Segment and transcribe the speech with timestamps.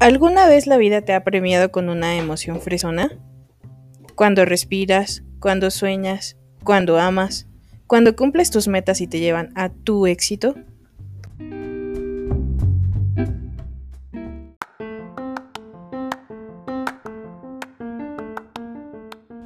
[0.00, 3.18] ¿Alguna vez la vida te ha premiado con una emoción fresona?
[4.14, 7.48] Cuando respiras, cuando sueñas, cuando amas,
[7.86, 10.54] cuando cumples tus metas y te llevan a tu éxito.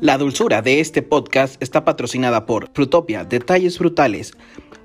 [0.00, 4.34] La dulzura de este podcast está patrocinada por Frutopia, Detalles Frutales.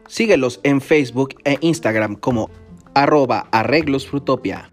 [0.07, 2.49] Síguelos en Facebook e Instagram como
[2.95, 4.71] arroba arreglosfrutopia.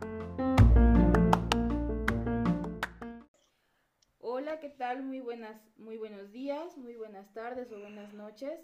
[4.76, 5.02] Tal?
[5.02, 8.60] Muy buenas, muy buenos días, muy buenas tardes o buenas noches,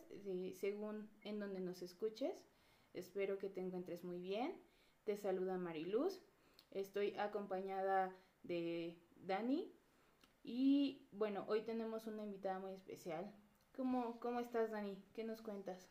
[0.61, 2.35] según en donde nos escuches.
[2.93, 4.55] Espero que te encuentres muy bien.
[5.05, 6.23] Te saluda Mariluz.
[6.71, 9.73] Estoy acompañada de Dani.
[10.43, 13.33] Y bueno, hoy tenemos una invitada muy especial.
[13.75, 15.03] ¿Cómo, cómo estás, Dani?
[15.15, 15.89] ¿Qué nos cuentas?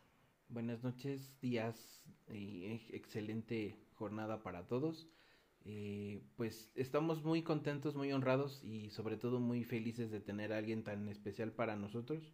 [0.50, 5.10] Buenas noches, días y excelente jornada para todos.
[5.64, 10.58] Eh, pues estamos muy contentos, muy honrados y sobre todo muy felices de tener a
[10.58, 12.34] alguien tan especial para nosotros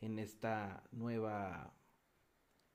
[0.00, 1.74] en esta nueva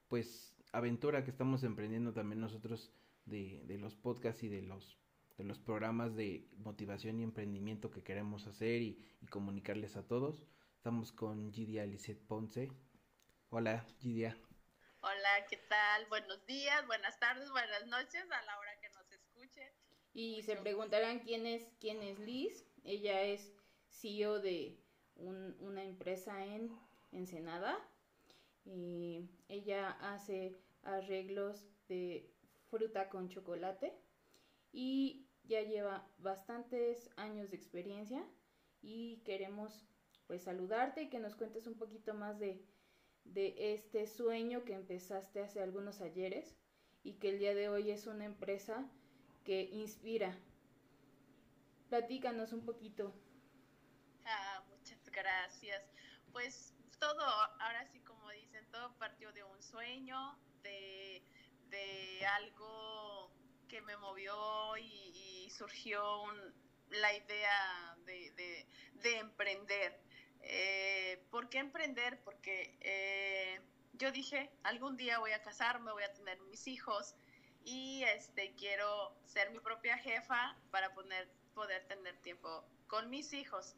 [0.09, 2.91] pues aventura que estamos emprendiendo también nosotros
[3.25, 4.97] de, los podcasts y de los
[5.37, 10.43] de los programas de motivación y emprendimiento que queremos hacer y, comunicarles a todos.
[10.75, 12.73] Estamos con Gidia Lisette Ponce.
[13.49, 14.37] Hola, Gidia.
[14.99, 16.07] Hola, ¿qué tal?
[16.07, 18.68] Buenos días, buenas tardes, buenas noches a la hora.
[20.19, 22.65] Y se preguntarán quién es, quién es Liz.
[22.83, 23.53] Ella es
[23.87, 24.77] CEO de
[25.15, 26.77] una empresa en
[27.13, 27.79] Ensenada.
[28.65, 32.29] Y ella hace arreglos de
[32.69, 33.93] fruta con chocolate
[34.73, 38.21] y ya lleva bastantes años de experiencia
[38.81, 39.85] y queremos
[40.27, 42.61] pues saludarte y que nos cuentes un poquito más de,
[43.23, 46.57] de este sueño que empezaste hace algunos ayeres
[47.03, 48.85] y que el día de hoy es una empresa
[49.71, 50.37] inspira.
[51.89, 53.13] Platícanos un poquito.
[54.25, 55.83] Ah, muchas gracias.
[56.31, 57.23] Pues todo,
[57.59, 61.23] ahora sí como dicen, todo partió de un sueño, de,
[61.69, 63.31] de algo
[63.67, 66.23] que me movió y, surgió
[66.89, 69.99] la idea de, de emprender
[70.41, 72.21] eh, ¿Por qué emprender?
[72.23, 73.61] Porque eh,
[73.93, 77.15] yo dije, algún día voy a casarme, voy a tener mis hijos
[77.69, 83.75] y este, quiero ser mi propia jefa para poder, poder tener tiempo con mis hijos.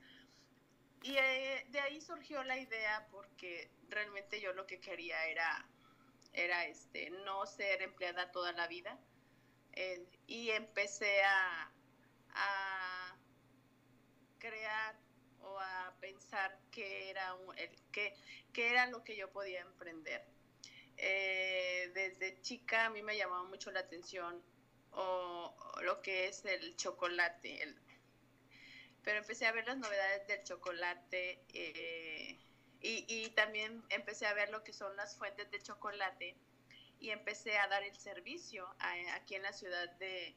[1.04, 5.66] Y eh, de ahí surgió la idea porque realmente yo lo que quería era,
[6.32, 8.98] era este, no ser empleada toda la vida.
[10.28, 11.72] y empecé a,
[12.34, 13.16] a
[14.40, 14.96] crear
[15.42, 18.16] o a pensar qué era, el, qué,
[18.56, 20.26] era lo que yo podía emprender.
[21.04, 24.40] Eh, desde chica a mí me llamaba mucho la atención
[24.92, 27.76] o, lo que es el chocolate,
[29.04, 32.40] pero empecé a ver las novedades del chocolate eh,
[32.82, 36.36] y, también empecé a ver lo que son las fuentes de chocolate
[37.00, 38.68] y empecé a dar el servicio
[39.16, 40.36] aquí en la ciudad de,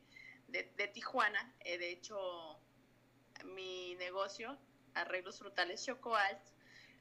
[0.95, 1.55] Tijuana.
[1.61, 2.59] Eh, de hecho,
[3.45, 4.59] mi negocio
[4.95, 6.41] Arreglos Frutales Chocoalt,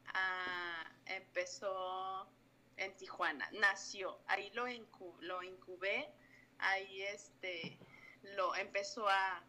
[0.08, 2.30] ah, empezó
[2.78, 4.66] en Tijuana, nació, ahí lo,
[5.20, 6.10] lo incubé,
[6.60, 7.78] ahí este,
[8.36, 9.44] lo empezó a,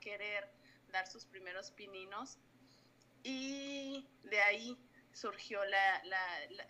[0.00, 0.50] querer
[0.88, 2.38] dar sus primeros pininos
[3.22, 4.78] y de ahí
[5.12, 6.02] surgió la,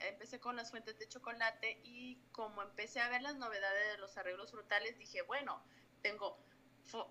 [0.09, 4.17] empecé con las fuentes de chocolate y como empecé a ver las novedades de los
[4.17, 5.63] arreglos frutales, dije, bueno,
[6.03, 6.45] tengo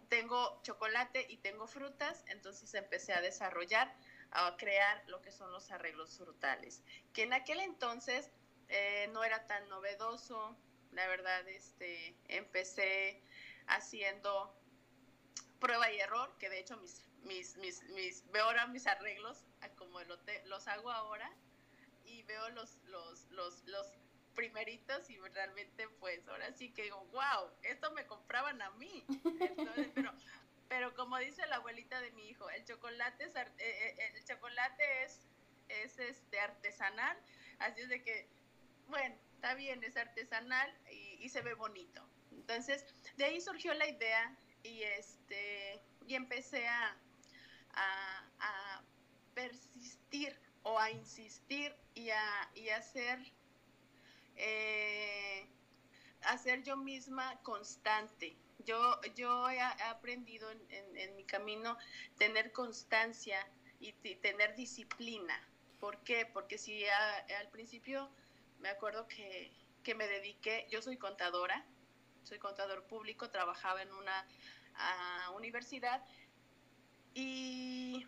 [0.10, 3.94] tengo chocolate y tengo frutas, entonces empecé a desarrollar,
[4.32, 8.30] a crear lo que son los arreglos frutales, que en aquel entonces
[8.70, 10.58] eh, no era tan novedoso,
[10.92, 13.22] la verdad, este, empecé
[13.68, 14.56] haciendo
[15.60, 19.46] prueba y error, que de hecho mis, mis, mis, mis veo ahora mis arreglos
[19.78, 21.32] como los hago ahora
[22.06, 23.88] y veo los, los, los, los
[24.36, 29.06] primeritos y realmente pues ahora sí que digo, wow, esto me compraban a mí.
[29.96, 30.12] pero,
[30.68, 35.04] pero como dice la abuelita de mi hijo, el chocolate es, eh, eh, el chocolate
[35.04, 35.28] es,
[35.70, 37.18] es este artesanal,
[37.60, 38.28] así es de que,
[38.94, 40.72] bueno, está bien, es artesanal
[41.20, 42.08] y, se ve bonito.
[42.32, 42.86] Entonces,
[43.18, 46.96] de ahí surgió la idea y este y empecé a,
[47.74, 48.84] a, a
[49.34, 52.84] persistir o a insistir y a, y a
[54.36, 55.48] eh,
[56.22, 58.36] hacer yo misma constante.
[58.66, 61.78] Yo, yo he, aprendido en, mi camino
[62.20, 63.40] tener constancia
[63.80, 63.92] y,
[64.22, 65.36] tener disciplina.
[65.80, 66.28] ¿Por qué?
[66.28, 68.10] Porque si al principio
[68.64, 69.52] me acuerdo que,
[69.84, 71.66] que, me dediqué, yo soy contadora,
[72.24, 74.26] soy contador público, trabajaba en una,
[74.76, 76.02] a universidad
[77.14, 78.08] y,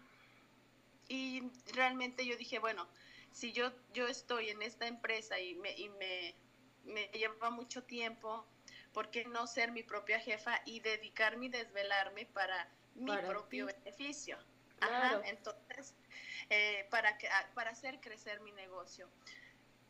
[1.10, 1.44] y
[1.74, 2.88] realmente yo dije, bueno,
[3.34, 6.34] si yo, yo estoy en esta empresa y me, y me,
[6.86, 8.48] me lleva mucho tiempo,
[8.94, 14.38] ¿por qué no ser mi propia jefa y dedicarme y desvelarme para mi propio beneficio?
[14.80, 15.96] Ajá, entonces,
[16.50, 19.10] eh, para, que, para hacer crecer mi negocio.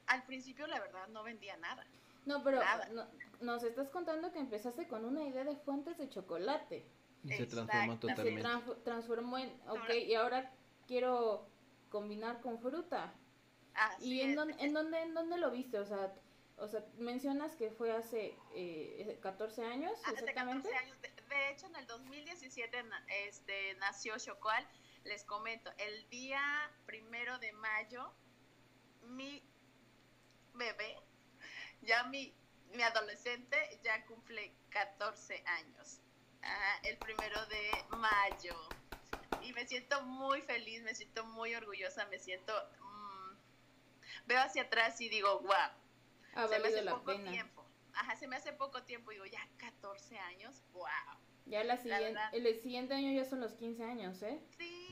[0.07, 1.85] Al principio, la verdad, no vendía nada.
[2.25, 2.61] No, pero
[3.41, 6.85] nos estás contando que empezaste con una idea de fuentes de chocolate.
[7.23, 8.41] Y se transformó totalmente.
[8.43, 10.51] Se transformó en, ok, y ahora
[10.87, 11.47] quiero
[11.89, 13.13] combinar con fruta.
[13.99, 15.79] ¿Y en, dónde, en, dónde, en dónde lo viste?
[15.79, 16.13] O sea,
[16.57, 20.69] o sea, mencionas que fue hace eh, 14 años, exactamente.
[20.69, 21.01] Hace 14 años.
[21.01, 22.85] De, hecho, en el 2017
[23.27, 24.65] este, nació Chocoal.
[25.03, 26.41] Les comento, el día
[26.85, 28.11] primero de mayo,
[29.03, 29.43] mi
[30.55, 30.97] bebé,
[31.81, 32.33] ya mi,
[32.73, 35.99] mi adolescente, ya cumple 14 años.
[36.83, 38.55] el primero de mayo.
[39.41, 42.53] Y me siento muy feliz, me siento muy orgullosa, me siento...
[42.79, 45.85] Mm, veo hacia atrás y digo, wow
[46.47, 47.65] se me hace poco tiempo.
[47.93, 49.11] Ajá, se me hace poco tiempo.
[49.11, 50.85] Digo, ya 14 años, wow.
[51.45, 54.41] Ya la siguiente, el siguiente año ya son los 15 años, ¿eh?
[54.57, 54.87] Sí,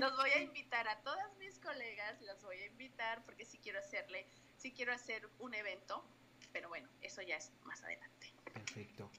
[0.00, 3.78] los voy a invitar a todas mis colegas, las voy a invitar porque sí quiero
[3.78, 4.26] hacerle,
[4.62, 6.04] sí quiero hacer un evento,
[6.52, 8.32] pero bueno, eso ya es más adelante.
[8.54, 9.10] Perfecto.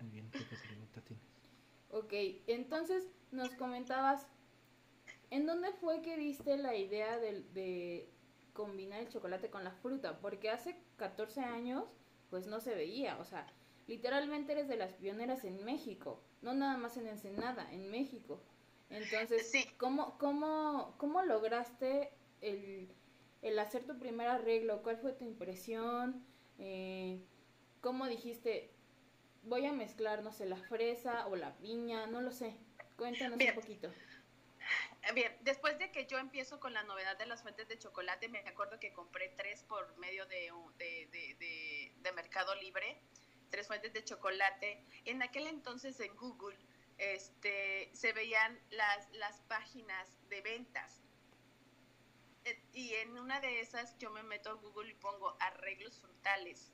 [0.00, 1.24] Muy bien, ¿qué pregunta tienes?
[1.90, 2.12] Ok,
[2.46, 4.28] entonces nos comentabas,
[5.30, 8.08] ¿en dónde fue que viste la idea de, de
[8.52, 11.84] combinar el chocolate con la fruta, porque hace 14 años
[12.30, 13.52] pues no se veía, o sea,
[13.88, 18.40] literalmente eres de las pioneras en México, no nada más en Ensenada, en México.
[18.88, 19.68] Entonces, sí.
[19.76, 22.10] ¿cómo, cómo, cómo lograste
[22.40, 22.88] el,
[23.42, 24.82] el, hacer tu primer arreglo?
[24.82, 26.24] ¿Cuál fue tu impresión?
[26.58, 27.20] Eh,
[27.80, 28.70] ¿Cómo dijiste,
[29.42, 32.06] voy a mezclar, no sé, la fresa o la piña?
[32.06, 32.56] No lo sé.
[32.96, 33.92] Cuéntanos un poquito.
[35.14, 38.38] Bien, después de que yo empiezo con la novedad de las fuentes de chocolate, me
[38.40, 43.00] acuerdo que compré tres por medio de, de, Mercado Libre,
[43.50, 44.84] tres fuentes de chocolate.
[45.04, 46.56] En aquel entonces en Google
[46.98, 51.01] este, se veían las, las páginas de ventas.
[52.44, 56.72] Eh, y en una de esas yo me meto a Google y pongo arreglos frutales.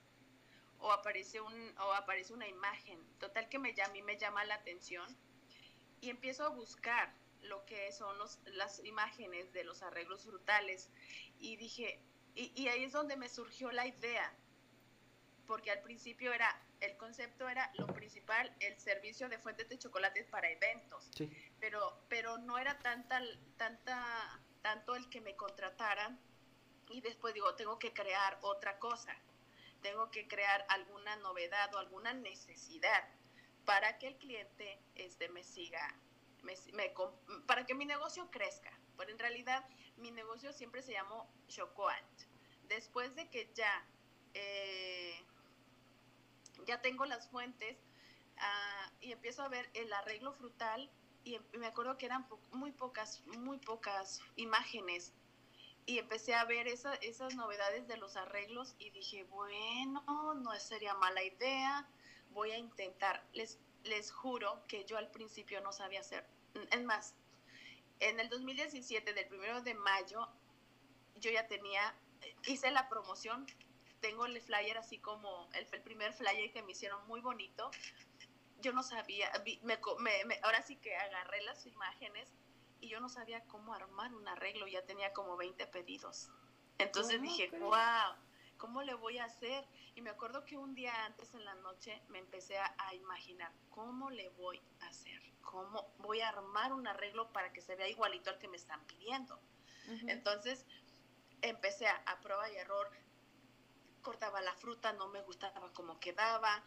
[0.81, 3.05] O aparece, un, o aparece una imagen.
[3.19, 5.17] Total que me llama, a mí me llama la atención.
[6.00, 7.12] Y empiezo a buscar
[7.43, 10.88] lo que son los, las imágenes de los arreglos frutales
[11.38, 12.00] y dije,
[12.35, 14.32] y, ahí es donde me surgió la idea,
[15.47, 20.26] porque al principio era, el concepto era lo principal, el servicio de fuentes de chocolates
[20.26, 21.11] para eventos,
[21.59, 23.21] pero, pero no era tanta,
[23.56, 26.20] tanta, tanto el que me contrataran
[26.88, 29.14] y después digo, tengo que crear otra cosa,
[29.82, 33.08] tengo que crear alguna novedad o alguna necesidad
[33.64, 35.94] para que el cliente este, me siga
[37.46, 38.72] para que mi negocio crezca.
[38.96, 39.64] Pero en realidad
[39.96, 42.22] mi negocio siempre se llamó Chocoant.
[42.69, 43.84] Después de que ya,
[44.34, 45.25] eh,
[46.66, 47.78] ya tengo las fuentes
[48.38, 50.90] ah, y empiezo a ver el arreglo frutal
[51.25, 55.12] y me acuerdo que eran muy pocas, muy pocas imágenes
[55.88, 61.23] y empecé a ver esas novedades de los arreglos y dije, bueno, no sería mala
[61.23, 61.88] idea,
[62.31, 63.25] voy a intentar.
[63.32, 66.26] Les, les juro que yo al principio no sabía hacer.
[66.71, 67.14] Es más,
[68.00, 70.28] en el 2017, del primero de mayo,
[71.16, 71.95] yo ya tenía,
[72.47, 73.47] hice la promoción,
[74.00, 77.71] tengo el flyer así como el, primer flyer que me hicieron muy bonito.
[78.59, 79.31] Yo no sabía,
[80.43, 82.33] ahora sí que agarré las imágenes
[82.81, 86.31] y yo no sabía cómo armar un arreglo, ya tenía como 20 pedidos.
[86.79, 88.15] Entonces dije, wow,
[88.57, 89.65] ¿cómo le voy a hacer?
[89.95, 94.11] Y me acuerdo que un día antes en la noche me empecé a, imaginar, ¿cómo
[94.11, 95.21] le voy a hacer?
[95.43, 98.85] ¿Cómo voy a armar un arreglo para que se vea igualito al que me están
[98.87, 99.41] pidiendo?
[100.07, 100.67] Entonces
[101.41, 102.91] empecé a, a, prueba y error,
[104.03, 106.62] cortaba la fruta, no me gustaba cómo quedaba,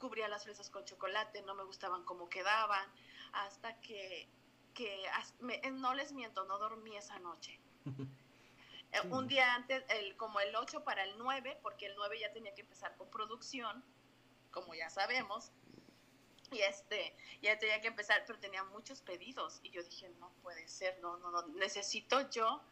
[0.00, 2.88] cubría las fresas con chocolate, no me gustaban cómo quedaban,
[3.32, 4.28] hasta que,
[4.74, 5.04] que
[5.72, 7.60] no les miento, no dormí esa noche.
[8.92, 12.32] Eh, un día antes, el, como el 8 para el 9, porque el 9 ya
[12.32, 13.84] tenía que empezar con producción,
[14.50, 15.52] como ya sabemos.
[16.50, 19.60] Y este, ya tenía que empezar, pero tenía muchos pedidos.
[19.62, 22.64] Y yo dije, no puede ser, no, no, no, necesito yo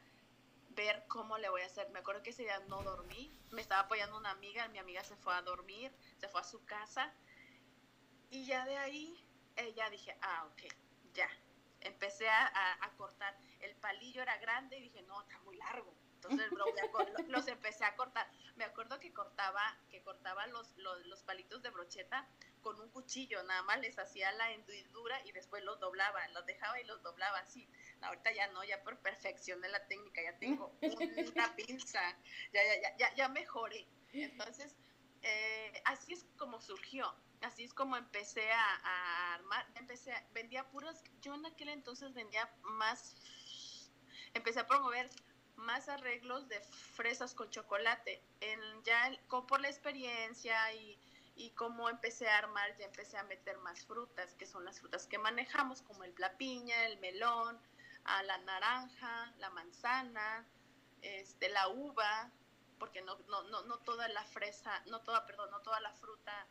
[0.78, 1.90] ver cómo le voy a hacer.
[1.90, 5.16] Me acuerdo que ese día no dormí, me estaba apoyando una amiga, mi amiga se
[5.16, 7.12] fue a dormir, se fue a su casa.
[8.30, 9.26] Y ya de ahí,
[9.75, 10.73] ya dije, ah, ok,
[11.14, 11.28] ya.
[11.80, 13.37] Empecé a, a cortar.
[13.61, 16.49] El palillo era grande y dije, no, está muy largo Entonces
[17.28, 18.30] los empecé a cortar.
[18.56, 22.28] Me acuerdo que cortaba, que cortaba los, los, los, palitos de brocheta
[22.60, 26.80] con un cuchillo, nada más les hacía la hendidura y después los doblaba, los dejaba
[26.80, 27.68] y los doblaba así.
[28.02, 30.72] Ahorita ya no, ya por perfección de la técnica, ya tengo
[31.34, 32.00] una pinza,
[32.52, 33.86] ya, ya, ya, ya mejoré.
[34.12, 34.74] Entonces,
[35.22, 40.96] eh, así es como surgió, así es como empecé a, a armar, empecé, vendía puros,
[41.20, 43.16] yo en aquel entonces vendía más,
[44.34, 45.10] empecé a promover
[45.58, 48.22] más arreglos de fresas con chocolate.
[48.40, 50.98] En, ya por la experiencia y,
[51.38, 55.07] y como empecé a armar, ya empecé a meter más frutas, que son las frutas
[55.07, 57.59] que manejamos, como el, la piña, el melón,
[58.04, 60.45] a la naranja, la manzana,
[61.00, 62.30] este, la uva,
[62.80, 66.47] porque no, no, no, no toda la fresa, no toda, perdón, no toda la fruta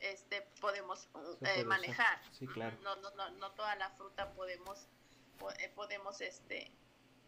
[0.00, 1.08] este, podemos
[1.42, 2.20] eh, manejar.
[2.32, 2.76] Sí, claro.
[2.82, 4.88] No, no, no, no toda la fruta podemos,
[5.60, 6.72] eh, podemos este,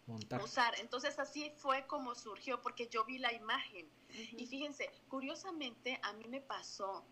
[0.07, 0.79] usar.
[0.79, 3.89] Entonces así fue como surgió, porque yo vi la imagen.
[4.37, 7.05] Y fíjense, curiosamente a mí me pasó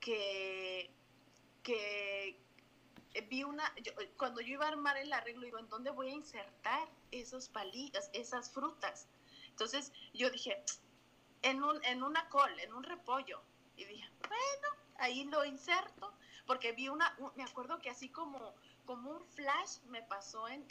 [0.00, 0.90] que,
[1.62, 2.40] que
[3.28, 3.64] vi una,
[4.16, 8.08] cuando yo iba a armar el arreglo, digo, ¿en dónde voy a insertar esos palitos,
[8.12, 9.08] esas frutas?
[9.48, 10.62] Entonces yo dije,
[11.42, 13.40] en, un, en una col, en un repollo.
[13.76, 16.12] Y dije, bueno, ahí lo inserto,
[16.46, 18.54] porque vi una, me acuerdo que así como
[18.86, 20.66] como un flash me pasó en,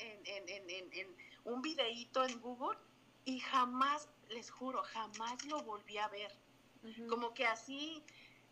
[1.44, 2.78] un videíto en Google
[3.26, 6.32] y jamás, les juro, jamás lo volví a ver.
[7.10, 8.04] Como que así,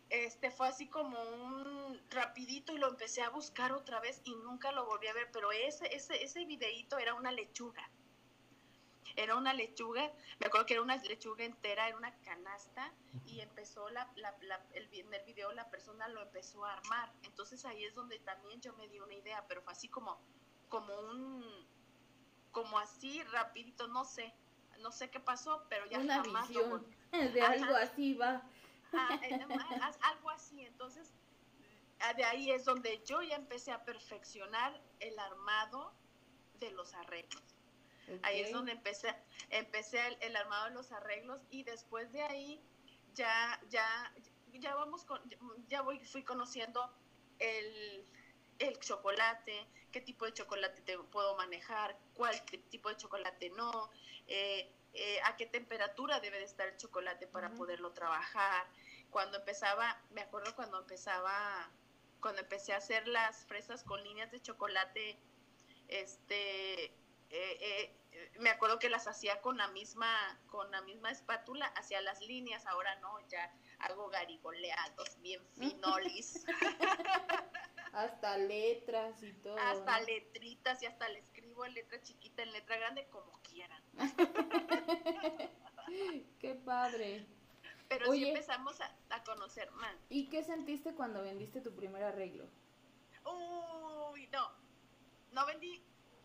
[0.09, 4.71] este fue así como un rapidito y lo empecé a buscar otra vez y nunca
[4.71, 7.89] lo volví a ver, pero ese, ese, ese videíto era una lechuga
[9.15, 12.91] era una lechuga, me acuerdo que era una lechuga entera, era una canasta
[13.25, 14.35] y empezó la, la,
[14.73, 17.11] el, en el video la persona lo empezó a armar.
[17.23, 20.19] Entonces ahí es donde también yo me di una idea, pero fue así como,
[20.69, 21.67] como un,
[22.51, 24.33] como así rapidito, no sé,
[24.79, 28.43] no sé qué pasó, pero ya una jamás visión de algo así va.
[28.95, 29.19] Ah,
[30.01, 31.11] algo así, entonces
[32.01, 35.93] ah, de ahí es donde yo ya empecé a perfeccionar el armado
[36.59, 37.52] de los arreglos.
[38.21, 39.15] Ahí es donde empecé,
[39.49, 42.61] empecé el, armado de los arreglos y después de ahí
[43.13, 44.13] ya, ya,
[44.53, 45.21] ya vamos con,
[45.69, 46.93] ya voy, fui conociendo
[47.39, 48.05] el,
[48.59, 53.89] el chocolate, qué tipo de chocolate te puedo manejar, cuál tipo de chocolate no,
[54.27, 58.67] eh, eh, a qué temperatura debe de estar el chocolate para poderlo trabajar.
[59.09, 61.71] Cuando empezaba, me acuerdo cuando empezaba,
[62.19, 65.17] cuando empecé a hacer las fresas con líneas de chocolate,
[65.87, 66.91] este,
[67.33, 70.07] eh, eh, me acuerdo que las hacía con la misma
[70.47, 76.45] con la misma espátula hacía las líneas ahora no ya hago garigoleados bien finolis.
[77.91, 82.77] Hasta letras y todo hasta letritas y hasta le escribo en letra chiquita en letra
[82.77, 83.81] grande como quieran.
[86.39, 87.25] Qué padre.
[87.87, 89.95] Pero sí empezamos a, a conocer más.
[90.09, 92.47] Y qué sentiste cuando vendiste tu primer arreglo
[93.25, 94.51] uy no.
[95.31, 95.83] No vendí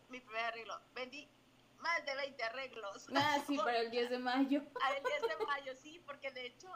[0.08, 0.80] mi primer arreglo.
[0.94, 1.28] Vendí
[1.78, 3.06] más de 20 arreglos.
[3.14, 4.62] Ah, sí, para el 10 de mayo.
[4.84, 6.68] Al el 10 de mayo, sí, porque de hecho...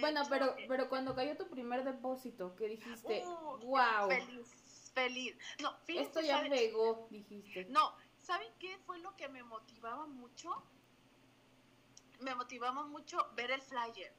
[0.00, 3.24] bueno, pero, eh, pero cuando cayó tu primer depósito, ¿qué dijiste?
[3.24, 4.08] wow.
[4.08, 5.36] Feliz, feliz.
[5.62, 7.66] No, Esto ya pegó, dijiste.
[7.66, 10.50] No, ¿saben qué fue lo que me motivaba mucho?
[12.20, 14.14] Me motivaba mucho ver el flyer.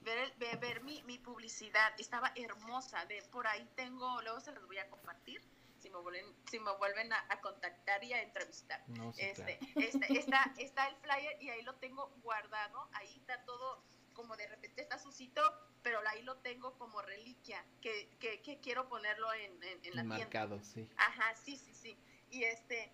[0.00, 3.04] Ver, el, ver, mi, mi publicidad, estaba hermosa.
[3.06, 5.42] De por ahí tengo, luego se los voy a compartir
[5.88, 8.84] si me vuelven, si me vuelven a, contactar y a entrevistar.
[9.16, 14.36] este, este, está, está el flyer y ahí lo tengo guardado, ahí está todo, como
[14.36, 15.42] de repente está sucito,
[15.82, 20.62] pero ahí lo tengo como reliquia, que, que, que quiero ponerlo en, en, la Marcado,
[20.62, 20.88] sí.
[20.96, 21.96] Ajá, sí, sí, sí.
[22.30, 22.92] Y este,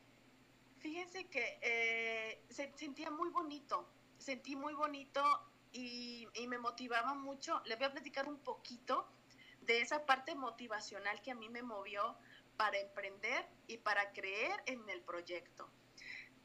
[0.78, 5.22] fíjense que eh, se sentía muy bonito, sentí muy bonito
[5.72, 7.60] y, y me motivaba mucho.
[7.64, 9.08] Les voy a platicar un poquito
[9.62, 12.16] de esa parte motivacional que a mí me movió
[12.56, 15.68] para emprender y para creer en el proyecto.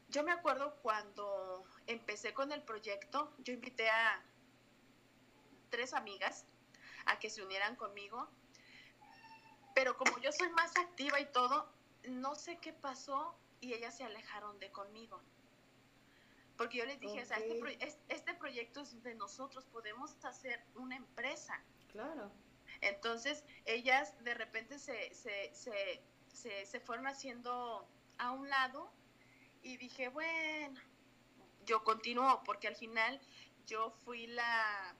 [0.08, 4.22] Yo me acuerdo cuando empecé con el proyecto, yo invité a
[5.70, 6.46] tres amigas
[7.06, 8.28] a que se unieran conmigo,
[9.74, 11.72] pero como yo soy más activa y todo,
[12.08, 15.20] no sé qué pasó y ellas se alejaron de conmigo.
[16.56, 21.58] Porque yo les dije, este, este, proyecto es de nosotros, podemos hacer una empresa.
[21.88, 22.30] Claro.
[22.80, 27.86] Entonces, ellas de repente se, se, se, se, fueron haciendo
[28.18, 28.90] a un lado
[29.62, 30.80] y dije, bueno,
[31.66, 33.20] yo continúo, porque al final
[33.66, 34.96] yo fui la,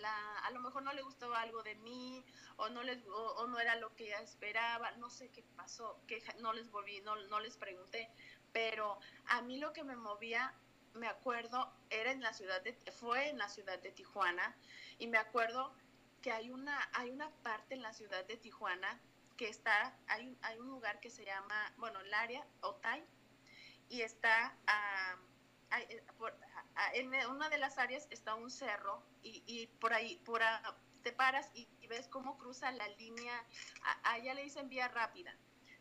[0.00, 2.24] la, a lo mejor no le gustaba algo de mí
[2.56, 6.22] o no les o, no era lo que ella esperaba no sé qué pasó que
[6.40, 8.10] no les volví no, no les pregunté
[8.56, 10.54] pero a mí lo que me movía,
[10.94, 14.56] me acuerdo, era en la ciudad de, fue en la ciudad de Tijuana,
[14.98, 15.74] y me acuerdo
[16.26, 19.00] que hay una, hay una parte en la ciudad de Tijuana
[19.36, 23.04] que está, hay, hay un lugar que se llama, bueno, el área, Otay,
[23.90, 26.02] y está eh,
[26.94, 30.42] en una de las áreas está un cerro y, y por ahí, por
[31.04, 33.44] te paras y, ves cómo cruza la línea,
[34.02, 35.32] allá le dicen vía rápida,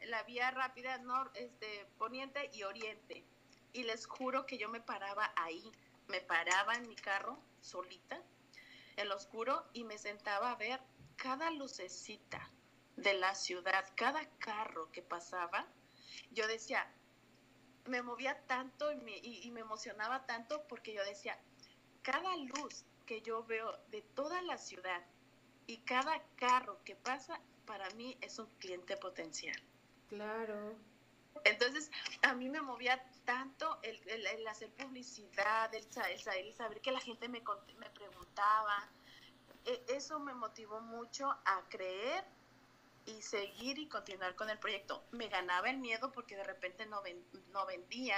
[0.03, 3.25] la vía rápida nor, este, poniente y oriente.
[3.73, 5.71] Y les juro que yo me paraba ahí,
[6.07, 8.21] me paraba en mi carro solita,
[8.97, 10.79] en lo oscuro, y me sentaba a ver
[11.15, 12.51] cada lucecita
[12.97, 15.67] de la ciudad, cada carro que pasaba.
[16.31, 16.91] Yo decía,
[17.85, 21.39] me movía tanto y me, y me emocionaba tanto porque yo decía,
[22.01, 25.03] cada luz que yo veo de toda la ciudad
[25.67, 29.59] y cada carro que pasa para mí es un cliente potencial.
[30.07, 30.75] Claro.
[31.43, 37.27] Entonces, a mí me movía tanto el, hacer publicidad, el, el, saber que la gente
[37.27, 37.43] me,
[37.77, 38.89] me preguntaba.
[39.65, 42.23] E, eso me motivó mucho a creer
[43.05, 45.03] y seguir y continuar con el proyecto.
[45.11, 47.01] Me ganaba el miedo porque de repente no,
[47.49, 48.17] no vendía,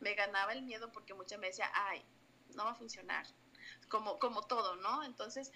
[0.00, 2.04] me ganaba el miedo porque muchas me decía, ay,
[2.54, 3.26] no va a funcionar,
[3.88, 5.04] como, como todo, ¿no?
[5.04, 5.52] Entonces,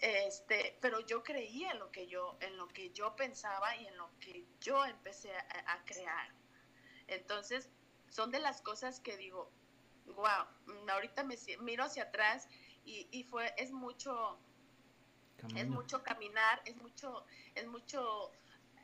[0.00, 3.96] este, pero yo creía en lo que yo, en lo que yo pensaba y en
[3.96, 6.37] lo que yo empecé a, crear.
[7.08, 7.68] Entonces,
[8.08, 9.50] son de las cosas que digo,
[10.06, 10.46] wow,
[10.90, 12.48] ahorita me miro hacia atrás
[12.84, 14.38] y, y fue, es mucho,
[15.54, 17.24] es mucho caminar, es mucho,
[17.54, 18.32] es mucho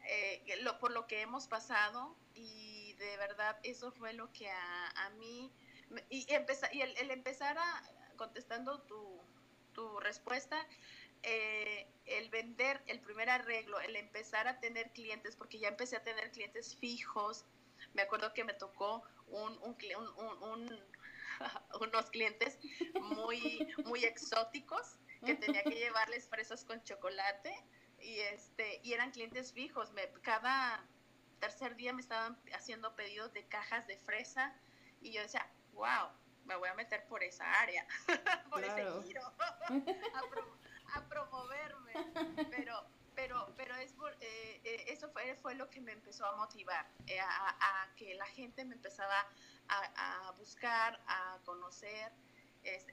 [0.06, 5.06] eh, lo, por lo que hemos pasado y de verdad eso fue lo que a,
[5.06, 5.50] a mí,
[6.10, 7.82] y, empezar, y el, el empezar a,
[8.16, 9.20] contestando tu,
[9.72, 10.66] tu respuesta,
[11.22, 16.02] eh, el vender el primer arreglo, el empezar a tener clientes, porque ya empecé a
[16.02, 17.44] tener clientes fijos.
[17.94, 19.58] Me acuerdo que me tocó un,
[21.80, 22.58] unos clientes
[23.00, 27.54] muy, muy exóticos que tenía que llevarles fresas con chocolate
[27.98, 29.92] y, este, y eran clientes fijos.
[29.92, 30.86] Me, cada
[31.40, 34.54] tercer día me estaban haciendo pedidos de cajas de fresa
[35.00, 36.10] y yo decía, wow,
[36.44, 37.86] me voy a meter por esa área,
[38.50, 39.22] por ese giro.
[40.94, 41.92] a promoverme,
[42.50, 46.86] pero, pero, pero es eh, eh, eso fue, fue lo que me empezó a motivar,
[47.06, 49.26] eh, a, que la gente me empezaba
[49.68, 52.12] a, buscar, a conocer.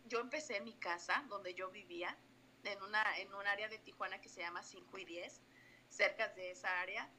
[0.05, 2.17] yo empecé en mi casa, donde yo vivía,
[2.63, 5.41] en, una, en un área de Tijuana que se llama 5 y 10,
[5.89, 7.09] cerca de esa área,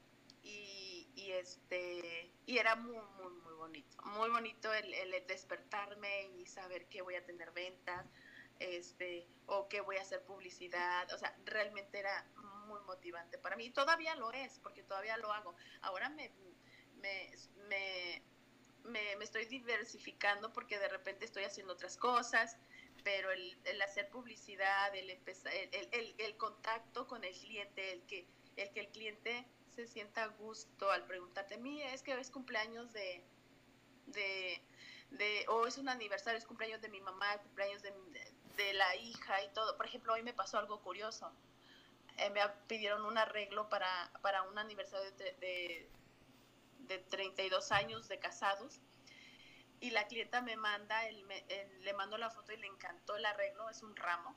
[0.41, 6.87] y, este, y era muy, muy, muy bonito, muy bonito el, el despertarme y saber
[6.87, 8.05] que voy a tener ventas,
[8.59, 12.25] este, o que voy a hacer publicidad, o sea, realmente era
[12.63, 15.55] muy motivante para mí, y todavía lo es, porque todavía lo hago.
[15.81, 16.31] Ahora me,
[17.01, 17.31] me,
[17.67, 18.23] me,
[18.83, 22.57] me, estoy diversificando porque de repente estoy haciendo otras cosas,
[23.03, 28.05] pero el, el hacer publicidad, el, empezar, el, el, el, contacto con el cliente, el
[28.05, 29.45] que, el que el cliente
[29.75, 33.23] se sienta a gusto al preguntarte, mire, es que es cumpleaños de,
[34.07, 34.61] de,
[35.11, 37.91] de, o es un aniversario, es cumpleaños de mi mamá, cumpleaños de,
[38.55, 39.75] de la hija y todo.
[39.77, 41.31] Por ejemplo, hoy me pasó algo curioso.
[42.17, 45.89] Eh, me pidieron un arreglo para, para un aniversario de, de,
[46.79, 48.81] de, 32 años de casados
[49.79, 51.01] y la clienta me manda,
[51.81, 54.33] le mando la foto y le encantó el arreglo, es un ramo.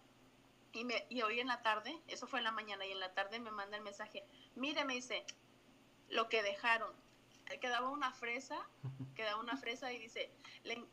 [0.72, 3.14] Y, me, y hoy en la tarde, eso fue en la mañana, y en la
[3.14, 5.24] tarde me manda el mensaje, mire, me dice,
[6.08, 6.92] lo que dejaron,
[7.60, 8.68] quedaba una fresa,
[9.14, 10.30] quedaba una fresa y dice,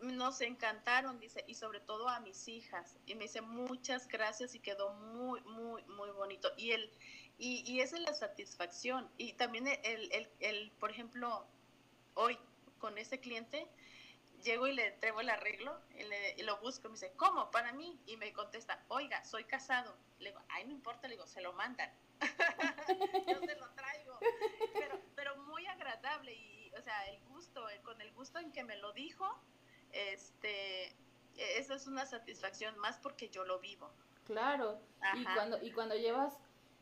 [0.02, 2.98] nos encantaron, dice, y sobre todo a mis hijas.
[3.06, 6.52] Y me dice, muchas gracias y quedó muy, muy, muy bonito.
[6.58, 6.92] Y, el,
[7.38, 9.10] y, y esa es la satisfacción.
[9.18, 11.46] Y también el, el, el, por ejemplo,
[12.14, 12.38] hoy
[12.80, 13.68] con ese cliente,
[14.44, 15.80] llego y le entrego el arreglo
[16.38, 16.90] y, lo busco.
[16.90, 17.50] Me dice, ¿cómo?
[17.52, 18.00] Para mí.
[18.06, 19.96] Y me contesta, oiga, soy casado.
[20.20, 21.90] Le digo, ay, no importa, le digo, se lo mandan.
[23.28, 24.20] Yo se lo traigo.
[24.74, 25.00] Pero,
[25.84, 29.26] agradable y, o sea, el gusto, con el gusto en que me lo dijo,
[29.92, 33.92] este, e, eso es una satisfacción más porque yo lo vivo.
[34.26, 34.80] Claro.
[35.16, 36.38] Y cuando, y cuando llevas,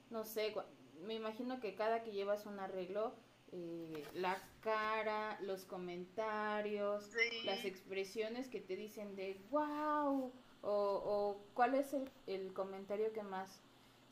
[0.09, 0.53] no sé,
[1.01, 3.15] me imagino que cada que llevas un arreglo,
[3.51, 7.09] eh, la cara, los comentarios,
[7.43, 13.23] las expresiones que te dicen de wow, o, o cuál es el, el, comentario que
[13.23, 13.61] más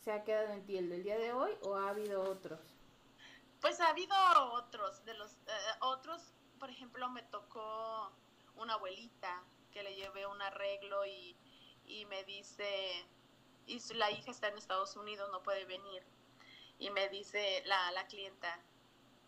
[0.01, 2.78] se ha quedado en ti, el del día de hoy o ha habido otros?
[3.61, 4.15] Pues ha habido
[4.53, 8.11] otros, de los eh, otros, por ejemplo, me tocó
[8.55, 11.35] una abuelita que le llevé un arreglo y,
[11.85, 13.05] y me dice,
[13.65, 16.03] y la hija está en Estados Unidos, no puede venir.
[16.79, 18.59] Y me dice la, la clienta,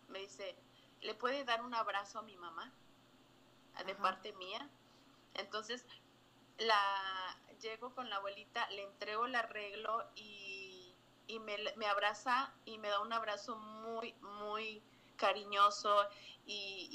[0.08, 0.56] me dice,
[1.02, 2.72] ¿le puede dar un abrazo a mi mamá?
[3.86, 4.68] de parte mía.
[5.34, 5.84] Entonces,
[6.58, 6.78] la
[7.60, 10.41] llego con la abuelita, le entrego el arreglo y,
[11.26, 14.82] y me, me, abraza y me da un abrazo muy, muy
[15.16, 16.08] cariñoso
[16.46, 16.88] y,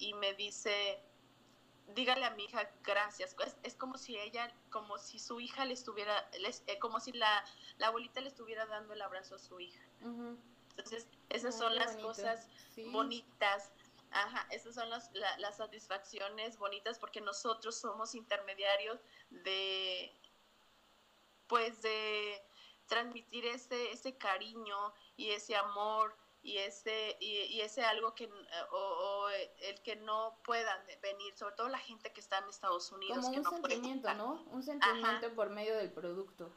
[0.00, 1.00] y, y me dice,
[1.94, 3.36] dígale a mi hija gracias.
[3.44, 7.12] Es, es, como si ella, como si su hija le estuviera, les, eh, como si
[7.12, 7.44] la,
[7.78, 9.82] la, abuelita le estuviera dando el abrazo a su hija.
[10.02, 10.36] Uh -huh.
[10.70, 12.08] Entonces, esas oh, son las bonito.
[12.08, 12.90] cosas sí.
[12.90, 13.72] bonitas.
[14.10, 20.14] Ajá, esas son las, la, las satisfacciones bonitas porque nosotros somos intermediarios de,
[21.48, 22.45] pues, de
[22.86, 28.30] transmitir ese, ese cariño y ese amor y ese y, y, ese algo que
[28.70, 32.92] o, o, el que no puedan venir sobre todo la gente que está en Estados
[32.92, 35.34] Unidos como que un no sentimiento no un sentimiento Ajá.
[35.34, 36.52] por medio del producto.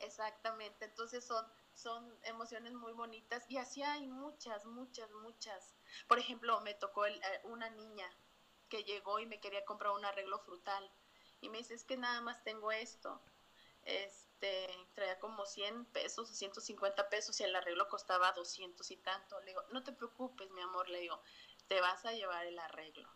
[0.00, 0.84] Exactamente.
[0.84, 5.76] Entonces son son emociones muy bonitas y así hay muchas muchas muchas.
[6.08, 8.10] Por ejemplo me tocó el, eh, una niña
[8.68, 10.90] que llegó y me quería comprar un arreglo frutal.
[11.40, 13.20] Y me dice es que nada más tengo esto
[13.84, 14.27] como
[15.48, 19.40] 100 pesos o 150 pesos y el arreglo costaba 200 y tanto.
[19.40, 21.20] Le digo, no te preocupes, mi amor, le digo,
[21.66, 23.08] te vas a llevar el arreglo.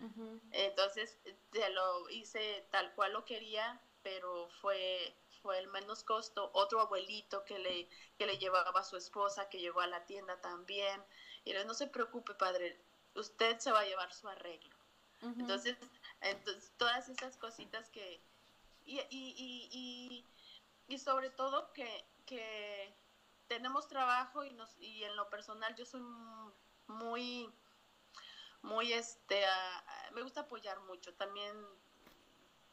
[0.00, 0.40] Uh -huh.
[0.52, 1.18] Entonces,
[1.50, 6.50] te lo hice tal cual lo quería, pero fue fue el menos costo.
[6.54, 10.40] Otro abuelito que le, que le llevaba a su esposa, que llegó a la tienda
[10.40, 11.02] también.
[11.44, 12.80] Y le no se preocupe, padre,
[13.14, 14.74] usted se va a llevar su arreglo.
[15.22, 15.40] Uh -huh.
[15.40, 15.76] Entonces,
[16.20, 18.22] entonces, todas esas cositas que,
[18.84, 20.26] y, y, y, y,
[20.98, 22.94] sobre todo que, que
[23.46, 26.02] tenemos trabajo y, nos, y en lo personal yo soy
[26.86, 27.52] muy,
[28.62, 31.14] muy, este, uh, me gusta apoyar mucho.
[31.14, 31.56] También,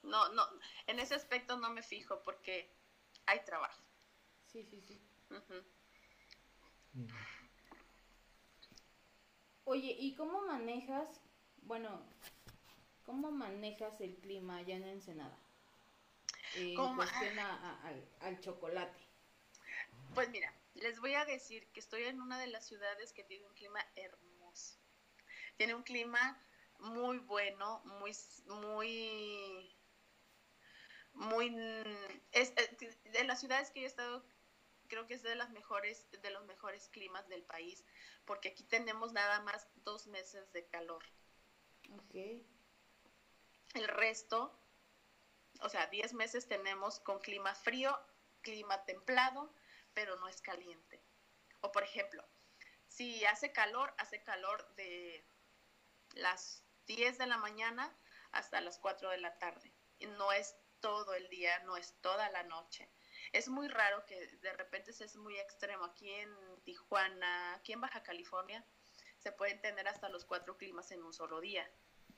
[0.03, 0.43] no, no,
[0.87, 2.71] en ese aspecto no me fijo porque
[3.25, 3.81] hay trabajo.
[4.45, 5.01] Sí, sí, sí.
[5.29, 5.63] Uh -huh.
[6.93, 7.07] Mm.
[9.65, 11.21] Oye, ¿y cómo manejas,
[11.63, 12.01] bueno,
[13.05, 15.37] cómo manejas el clima allá en Ensenada?
[16.57, 18.99] Eh, en cuestión a, a, al, al, chocolate?
[20.13, 23.45] Pues mira, les voy a decir que estoy en una de las ciudades que tiene
[23.45, 24.79] un clima hermoso.
[25.57, 26.41] Tiene un clima
[26.79, 28.15] muy bueno, muy,
[28.45, 29.75] muy,
[31.13, 31.55] muy,
[32.31, 34.23] es, de las ciudades que yo he estado,
[34.87, 37.83] creo que es de las mejores, de los mejores climas del país,
[38.25, 41.03] porque aquí tenemos nada más dos meses de calor.
[41.91, 42.15] Ok.
[43.73, 44.57] El resto
[45.61, 47.97] o sea, 10 meses tenemos con clima frío,
[48.41, 49.53] clima templado,
[49.93, 51.03] pero no es caliente.
[51.61, 52.23] O por ejemplo,
[52.87, 55.25] si hace calor, hace calor de
[56.13, 57.95] las 10 de la mañana
[58.31, 59.73] hasta las 4 de la tarde.
[59.99, 62.89] Y no es todo el día, no es toda la noche.
[63.33, 65.85] Es muy raro que de repente es muy extremo.
[65.85, 68.65] Aquí en Tijuana, aquí en Baja California,
[69.17, 71.69] se pueden tener hasta los cuatro climas en un solo día.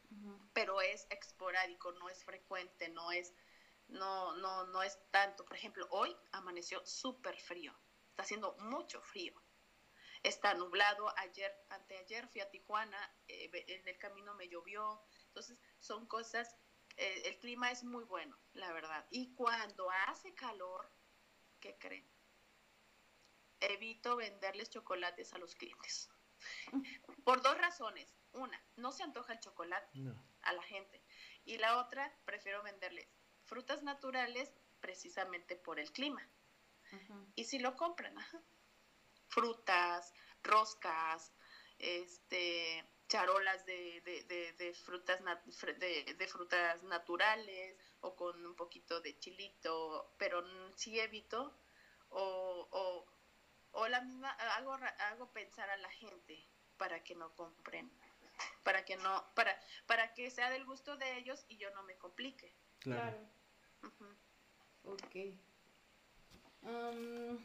[0.10, 0.50] Uh -huh.
[0.54, 3.34] Pero es esporádico, no es frecuente, no es,
[3.88, 5.46] no, no, no es tanto.
[5.46, 7.74] Por ejemplo, hoy amaneció súper frío,
[8.10, 9.34] está haciendo mucho frío.
[10.24, 16.08] Está nublado, ayer, anteayer fui a Tijuana, eh, en el camino me llovió, entonces son
[16.08, 16.58] cosas,
[16.98, 19.08] eh, el clima es muy bueno, la verdad.
[19.12, 20.92] Y cuando hace calor,
[21.62, 22.10] ¿qué creen?
[23.62, 26.10] Evito venderles chocolates a los clientes.
[27.24, 28.19] Por dos razones.
[28.34, 30.24] Una, no se antoja el chocolate no.
[30.42, 31.04] a la gente.
[31.46, 33.08] Y la otra, prefiero venderles
[33.46, 36.22] frutas naturales precisamente por el clima.
[36.92, 37.34] Uh -huh.
[37.36, 38.42] Y si lo compran, ajá.
[39.28, 40.14] frutas,
[40.44, 41.34] roscas,
[41.80, 45.20] este, charolas de, de, de, de frutas
[45.80, 50.44] de, frutas naturales o con un poquito de chilito, pero
[50.76, 51.58] sí evito
[52.10, 53.06] o, o,
[53.72, 57.92] o la misma hago, hago pensar a la gente para que no compren
[58.64, 61.98] para que no para para que sea del gusto de ellos y yo no me
[61.98, 62.56] complique.
[62.80, 63.18] Claro.
[63.84, 64.94] Uh -huh.
[64.94, 65.16] ok.
[66.62, 67.38] Um,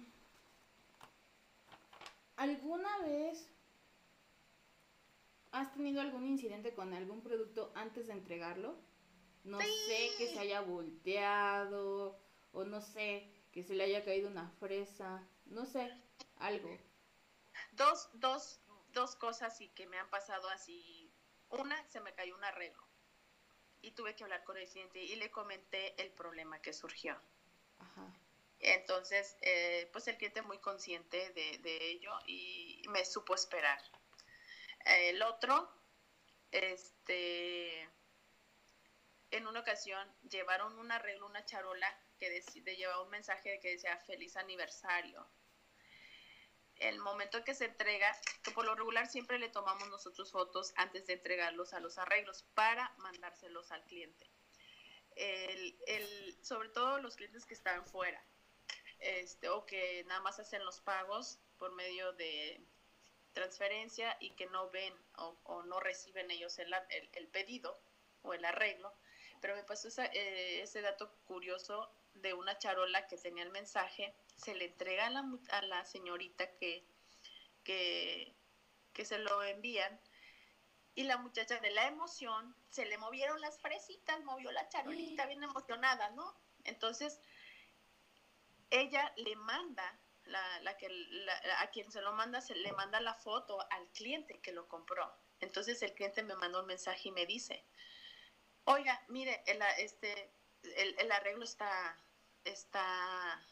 [2.36, 3.48] alguna vez
[5.52, 8.76] has tenido algún incidente con algún producto antes de entregarlo
[9.44, 9.66] no sí.
[9.86, 12.18] sé que se haya volteado
[12.52, 15.90] o no sé que se le haya caído una fresa no sé
[16.38, 16.76] algo.
[17.72, 18.60] Dos dos
[18.94, 21.12] dos cosas y que me han pasado así.
[21.50, 22.82] Una, se me cayó un arreglo
[23.82, 27.20] y tuve que hablar con el cliente y le comenté el problema que surgió.
[27.78, 28.10] Ajá.
[28.60, 33.78] Entonces, eh, pues el cliente muy consciente de, de, ello y me supo esperar.
[34.86, 35.70] El otro,
[36.50, 37.82] este,
[39.30, 43.72] en una ocasión llevaron un arreglo, una charola que de, de llevaba un mensaje que
[43.72, 45.28] decía feliz aniversario
[46.76, 51.06] el momento que se entrega, que por lo regular siempre le tomamos nosotros fotos antes
[51.06, 54.30] de entregarlos a los arreglos para mandárselos al cliente.
[55.16, 58.20] El, el, sobre todo los clientes que están fuera
[59.04, 62.60] este, o que nada más hacen los pagos por medio de
[63.32, 66.72] transferencia y que no ven o, no reciben ellos el,
[67.12, 67.78] el, pedido
[68.22, 68.94] o el arreglo.
[69.44, 74.54] Pero me pasó eh, ese dato curioso de una charola que tenía el mensaje, se
[74.54, 76.82] le entrega a la, a la señorita que,
[77.62, 78.34] que,
[78.94, 80.00] que se lo envían
[80.94, 85.42] y la muchacha de la emoción se le movieron las fresitas, movió la charolita bien
[85.42, 86.34] emocionada, ¿no?
[86.64, 87.20] Entonces,
[88.70, 90.88] ella le manda, la, la que,
[91.58, 95.14] a quien se lo manda, se le manda la foto al cliente que lo compró.
[95.40, 97.62] Entonces el cliente me mandó un mensaje y me dice,
[98.64, 100.32] oiga, mire, el, este,
[100.76, 101.98] el, el arreglo está,
[102.44, 103.42] está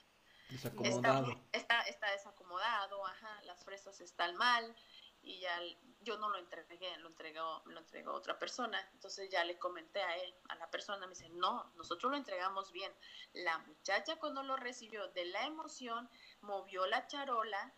[0.52, 1.40] Desacomodado.
[1.52, 4.76] Está, está, desacomodado, ajá, las fresas están mal
[5.22, 5.58] y ya
[6.02, 8.78] yo no lo entregué, lo entregó, lo entregó otra persona.
[8.92, 12.70] Entonces ya le comenté a él, a la persona, me dice, no, nosotros lo entregamos
[12.70, 12.92] bien.
[13.32, 16.10] La muchacha cuando lo recibió de la emoción,
[16.42, 17.72] movió la charola,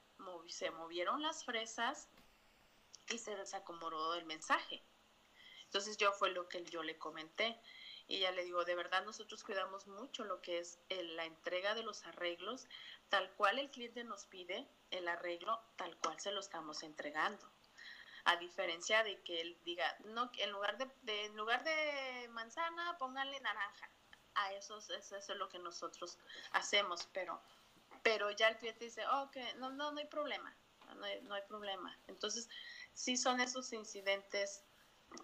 [0.49, 2.09] se movieron las fresas
[3.11, 4.83] y se desacomodó el mensaje.
[5.75, 7.61] Entonces yo fue lo que yo le comenté.
[8.07, 11.83] Y ya le digo, de verdad nosotros cuidamos mucho lo que es la entrega de
[11.83, 12.69] los arreglos,
[13.09, 17.51] tal cual el cliente nos pide el arreglo, tal cual se lo estamos entregando.
[18.25, 23.41] A diferencia de que él diga, no, en lugar de, en lugar de manzana, pónganle
[23.41, 23.91] naranja.
[24.37, 26.19] A eso, eso, es lo que nosotros
[26.53, 27.43] hacemos, pero,
[28.05, 30.57] pero ya el cliente dice, ok, no, no, no hay problema,
[30.95, 31.99] no hay, no hay problema.
[32.07, 32.49] Entonces,
[32.93, 34.63] sí son esos incidentes,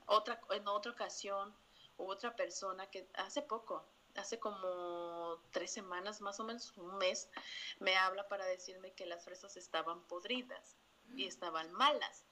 [0.07, 1.55] otra, en otra ocasión,
[1.97, 7.31] otra persona que hace poco, hace como tres semanas, más o menos un mes,
[7.79, 10.77] me habla para decirme que las fresas estaban podridas
[11.15, 12.27] y estaban malas.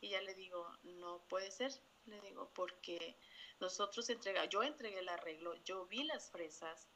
[0.00, 1.72] Y ya le digo, no puede ser,
[2.06, 3.16] le digo, porque
[3.60, 6.88] nosotros entregamos, yo entregué el arreglo, yo vi las fresas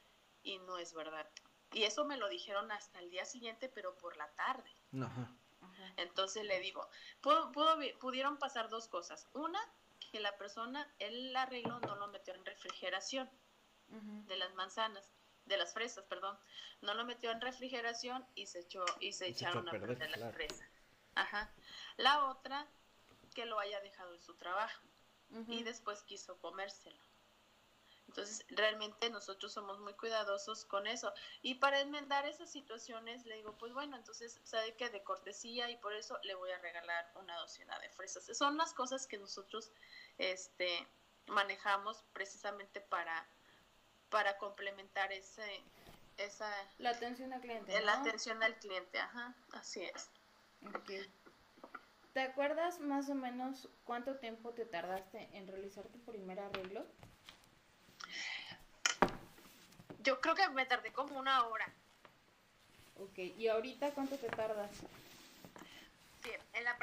[0.42, 1.28] y no es verdad.
[1.72, 4.70] Y eso me lo dijeron hasta el día siguiente, pero por la tarde.
[5.96, 6.88] Entonces le digo,
[8.00, 9.28] pudieron pasar dos cosas.
[9.32, 9.60] Una,
[10.12, 13.30] que la persona, el arreglo no lo metió en refrigeración
[13.88, 15.12] de las manzanas,
[15.46, 16.38] de las fresas, perdón,
[16.82, 20.68] no lo metió en refrigeración y se echó y se, echaron a perder, las fresas.
[21.14, 21.50] Ajá.
[21.96, 22.66] La otra,
[23.34, 24.82] que lo haya dejado en su trabajo
[25.48, 27.07] y después quiso comérselo.
[28.08, 31.12] Entonces, realmente nosotros somos muy cuidadosos con eso.
[31.42, 35.76] Y para enmendar esas situaciones, le digo, pues bueno, entonces sabe que de cortesía y
[35.76, 38.24] por eso le voy a regalar una docena de fresas.
[38.36, 39.70] Son las cosas que nosotros
[40.16, 40.88] este,
[41.26, 43.28] manejamos precisamente para,
[44.08, 45.62] para complementar ese,
[46.16, 46.50] esa...
[46.78, 47.80] La atención al cliente.
[47.82, 50.10] La atención al cliente, ajá, así es.
[52.14, 56.86] ¿Te acuerdas más o menos cuánto tiempo te tardaste en realizar tu primer arreglo?
[60.08, 61.70] Yo creo que me tardé como una hora.
[62.96, 64.70] Ok, ¿y ahorita cuánto te tardas?
[66.22, 66.78] Sí, en la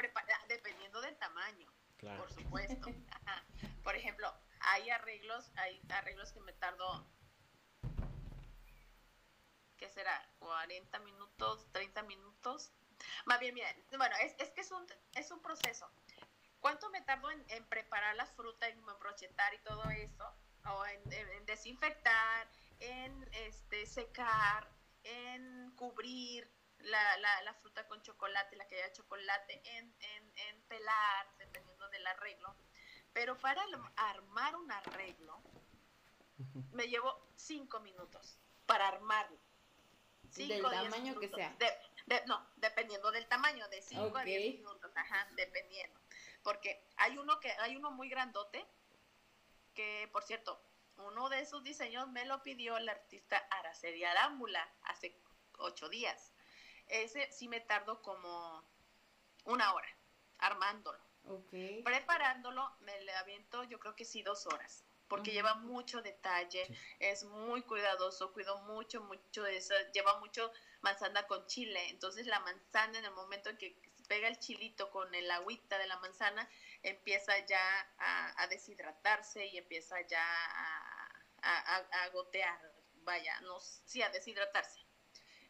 [0.46, 1.68] dependiendo del tamaño,
[2.00, 2.86] por supuesto.
[3.82, 7.04] Por ejemplo, hay arreglos, hay arreglos que me tardo,
[9.76, 10.24] ¿qué será?
[10.38, 12.70] 40 minutos, 30 minutos.
[13.24, 15.90] Más bien, miren, bueno, es, es que es un, es un proceso.
[16.60, 20.32] ¿Cuánto me tardo en, en preparar las frutas, en brochetar y todo eso?
[20.68, 22.48] O en, en desinfectar,
[22.80, 24.70] en este, secar,
[25.02, 30.62] en cubrir la, la, la, fruta con chocolate, la que haya chocolate, en, en, en,
[30.62, 32.56] pelar, dependiendo del arreglo.
[33.12, 33.62] Pero para
[33.96, 35.42] armar un arreglo,
[36.72, 39.38] me llevo cinco minutos para armarlo.
[40.30, 41.56] Cinco, del tamaño que sea.
[42.26, 45.98] no, dependiendo del tamaño, de 5 a 10 minutos, ajá, dependiendo.
[46.42, 48.66] Porque hay uno que hay uno muy grandote
[49.74, 50.60] que, por cierto,
[50.98, 55.18] uno de esos diseños me lo pidió el artista Araceli Arámbula hace
[55.58, 56.32] ocho días.
[56.86, 58.64] Ese sí me tardó como
[59.44, 59.88] una hora
[60.38, 60.98] armándolo.
[61.84, 66.64] Preparándolo me le aviento yo creo que sí dos horas, porque lleva mucho detalle,
[67.00, 72.38] es muy cuidadoso, cuido mucho, mucho de eso, lleva mucho manzana con chile, entonces la
[72.40, 76.48] manzana en el momento en que pega el chilito con el agüita de la manzana,
[76.82, 80.24] empieza ya a, deshidratarse y empieza ya
[81.42, 82.58] a, gotear,
[83.02, 84.80] vaya, no, sí, a deshidratarse.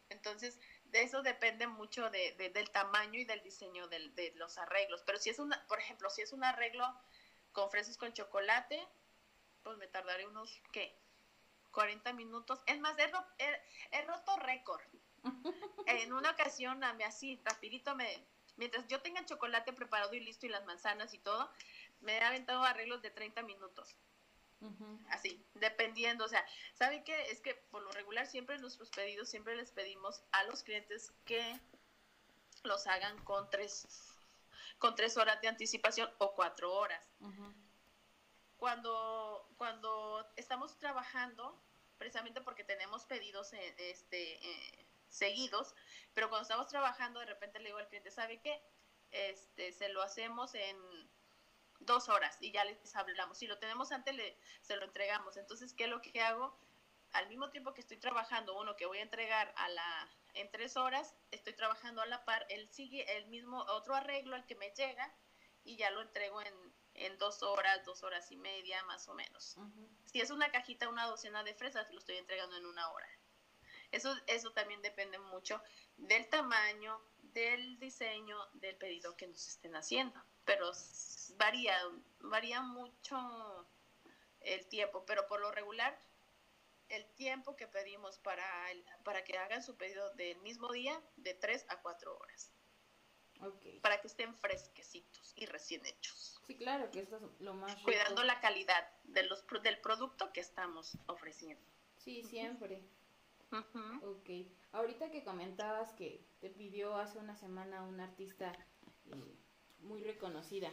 [0.09, 5.03] Entonces, de eso depende mucho de, del tamaño y del diseño de los arreglos.
[5.05, 6.85] Pero si es una, por ejemplo, si es un arreglo
[7.51, 8.87] con fresas con chocolate,
[9.63, 10.97] pues me tardaré unos, ¿qué?
[11.71, 12.61] 40 minutos.
[12.65, 13.61] Es más, he,
[13.91, 14.81] he roto récord.
[15.87, 18.25] en una ocasión, a mí así, rapidito, me,
[18.57, 21.49] mientras yo tenga el chocolate preparado y listo y las manzanas y todo,
[22.01, 23.95] me he aventado arreglos de 30 minutos.
[25.09, 26.43] Así, dependiendo, o sea,
[26.73, 27.29] ¿saben qué?
[27.29, 31.59] Es que por lo regular siempre nuestros pedidos, siempre les pedimos a los clientes que
[32.63, 33.87] los hagan con tres,
[34.79, 37.07] con tres horas de anticipación o cuatro horas.
[38.57, 41.55] Cuando, cuando estamos trabajando,
[41.99, 45.75] precisamente porque tenemos pedidos eh, este, eh, seguidos,
[46.17, 48.59] pero cuando estamos trabajando, de repente le digo al cliente, ¿sabe qué?
[49.11, 50.75] Este, se lo hacemos en
[51.81, 53.37] dos horas y ya les hablamos.
[53.37, 55.37] Si lo tenemos antes, le, se lo entregamos.
[55.37, 56.57] Entonces, ¿qué es lo que hago?
[57.11, 60.75] Al mismo tiempo que estoy trabajando, uno que voy a entregar a la, en tres
[60.75, 64.71] horas, estoy trabajando a la par, él sigue el mismo, otro arreglo al que me
[64.71, 65.13] llega
[65.63, 69.55] y ya lo entrego en, en dos horas, dos horas y media, más o menos.
[70.05, 73.07] Si es una cajita, una docena de fresas, lo estoy entregando en una hora.
[73.91, 75.61] Eso, eso también depende mucho
[75.97, 76.99] del tamaño,
[77.33, 80.21] del diseño, del pedido que nos estén haciendo.
[80.45, 80.71] Pero
[81.37, 81.77] varía,
[82.19, 83.67] varía mucho
[84.41, 85.97] el tiempo, pero por lo regular
[86.89, 88.45] el tiempo que pedimos para,
[89.03, 92.51] para que hagan su pedido del mismo día, de 3 a 4 horas.
[93.81, 96.41] Para que estén fresquecitos y recién hechos.
[96.47, 97.75] Sí, claro, que eso es lo más...
[97.83, 101.63] Cuidando la calidad de los, del producto que estamos ofreciendo.
[101.97, 102.81] Sí, siempre.
[103.51, 104.29] Ok.
[104.71, 108.51] Ahorita que comentabas que te pidió hace una semana una artista
[109.05, 109.37] eh,
[109.79, 110.71] muy reconocida,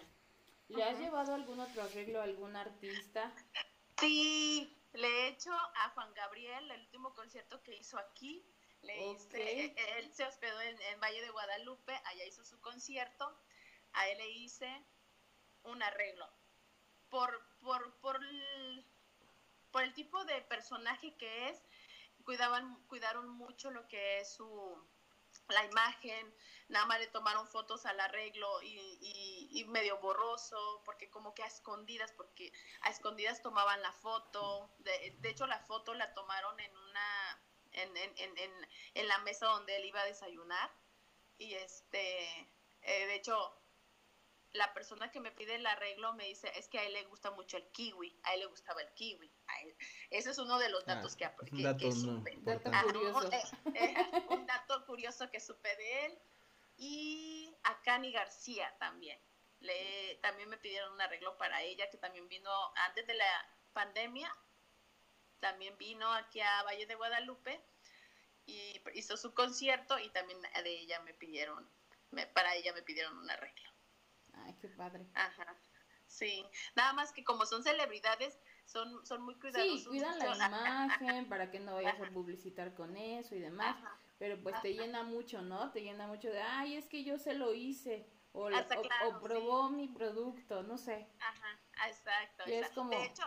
[0.68, 3.32] ¿Le has llevado algún otro arreglo a algún artista?
[3.98, 8.44] Sí, le he hecho a Juan Gabriel, el último concierto que hizo aquí.
[8.82, 13.38] Le hice, él se hospedó en, Valle de Guadalupe, allá hizo su concierto.
[13.92, 14.84] A él le hice
[15.62, 16.28] un arreglo.
[17.08, 18.20] Por, por, por,
[19.70, 21.62] por el tipo de personaje que es,
[22.24, 24.88] cuidaban, cuidaron mucho lo que es su,
[25.48, 26.34] la imagen,
[26.68, 31.46] nada más le tomaron fotos al arreglo y, y, medio borroso, porque como que a
[31.46, 36.76] escondidas, porque a escondidas tomaban la foto, de, de hecho la foto la tomaron en
[36.76, 40.70] una, en, en, en, en, la mesa donde él iba a desayunar,
[41.38, 43.60] y este, eh, de hecho
[44.52, 47.32] la persona que me pide el arreglo me dice, es que a él le gusta
[47.32, 49.30] mucho el kiwi, a él le gustaba el kiwi.
[50.14, 52.38] Ese es uno de los datos ah, que, que, dato supe.
[52.84, 53.32] curioso.
[53.32, 53.42] Eh,
[53.74, 56.18] eh, un dato curioso que supe de él.
[56.76, 59.20] Y a Cani García también.
[59.58, 62.50] Le, también me pidieron un arreglo para ella, que también vino
[62.86, 64.32] antes de la pandemia.
[65.40, 67.60] También vino aquí a Valle de Guadalupe
[68.46, 71.68] y hizo su concierto y también de ella me pidieron,
[72.34, 73.70] para ella me pidieron un arreglo.
[74.34, 75.06] Ay, qué padre.
[75.14, 75.60] Ajá.
[76.06, 76.46] Sí,
[76.76, 79.80] nada más que como son celebridades, son, son muy cuidadosos.
[79.80, 83.76] Sí, cuidan la imagen para que no vayas a publicitar con eso y demás.
[84.18, 85.70] Pero pues te llena mucho, ¿no?
[85.72, 88.08] Te llena mucho de, ay, es que yo se lo hice.
[88.32, 91.08] O, o, probó mi producto, no sé.
[91.20, 92.44] Ajá, exacto.
[92.46, 93.22] Ya es como, de hecho,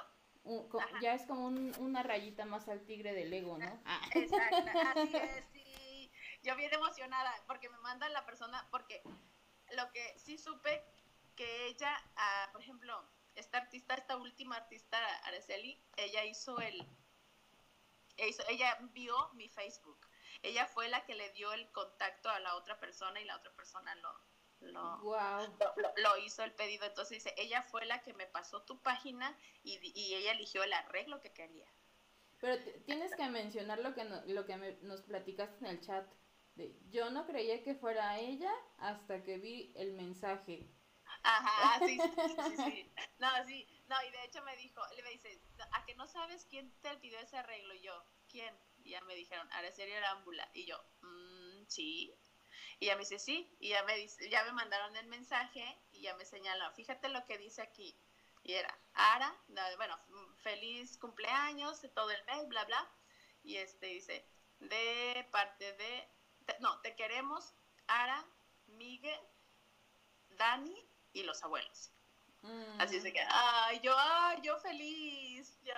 [1.02, 3.82] ya es como una rayita más al tigre del ego, ¿no?
[3.86, 4.02] Ah.
[4.14, 6.12] Exacto, así es, sí.
[6.44, 9.02] Yo bien emocionada porque me manda la persona, porque
[9.76, 10.84] lo que sí supe
[11.36, 12.94] que ella, ah, por ejemplo,
[13.38, 16.86] esta artista, esta última artista, Araceli, ella hizo el,
[18.18, 20.08] ella vio mi Facebook.
[20.44, 23.52] Ella fue la que le dio el contacto a la otra persona y la otra
[23.54, 24.12] persona lo,
[24.72, 25.02] lo,
[25.98, 26.86] lo, hizo el pedido.
[26.86, 30.74] Entonces dice, ella fue la que me pasó tu página y, y ella eligió el
[30.74, 31.68] arreglo que quería.
[32.40, 36.08] Pero tienes que mencionar lo que, lo que nos platicaste en el chat.
[36.56, 40.70] De, yo no creía que fuera ella hasta que vi el mensaje.
[41.30, 45.42] Ajá, sí, sí, sí, No, sí, no, y de hecho me dijo, le dice,
[45.74, 47.74] ¿a que no sabes quién te pidió ese arreglo?
[47.74, 48.58] Y yo, ¿quién?
[48.84, 50.50] Y ya me dijeron, Araceli Arámbula.
[50.54, 52.16] Y yo, mmm, sí.
[52.80, 53.54] Y ya me dice, sí.
[53.60, 57.26] Y ya me, dice, ya me mandaron el mensaje y ya me señaló, fíjate lo
[57.26, 58.00] que dice aquí.
[58.44, 59.36] Y era, Ara,
[59.76, 60.00] bueno,
[60.38, 62.90] feliz cumpleaños, todo el mes, bla, bla.
[63.44, 64.26] Y este dice,
[64.60, 66.08] de parte de,
[66.62, 67.54] no, te queremos,
[67.88, 68.26] Ara,
[68.68, 69.20] Miguel,
[70.30, 70.87] Dani
[71.18, 71.92] y los abuelos.
[72.80, 75.74] Así se que, ay, yo, ay, yo feliz, yo,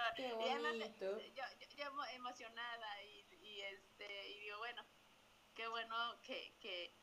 [2.14, 4.84] emocionada y, este, y digo, bueno,
[5.56, 6.94] qué bueno que, que,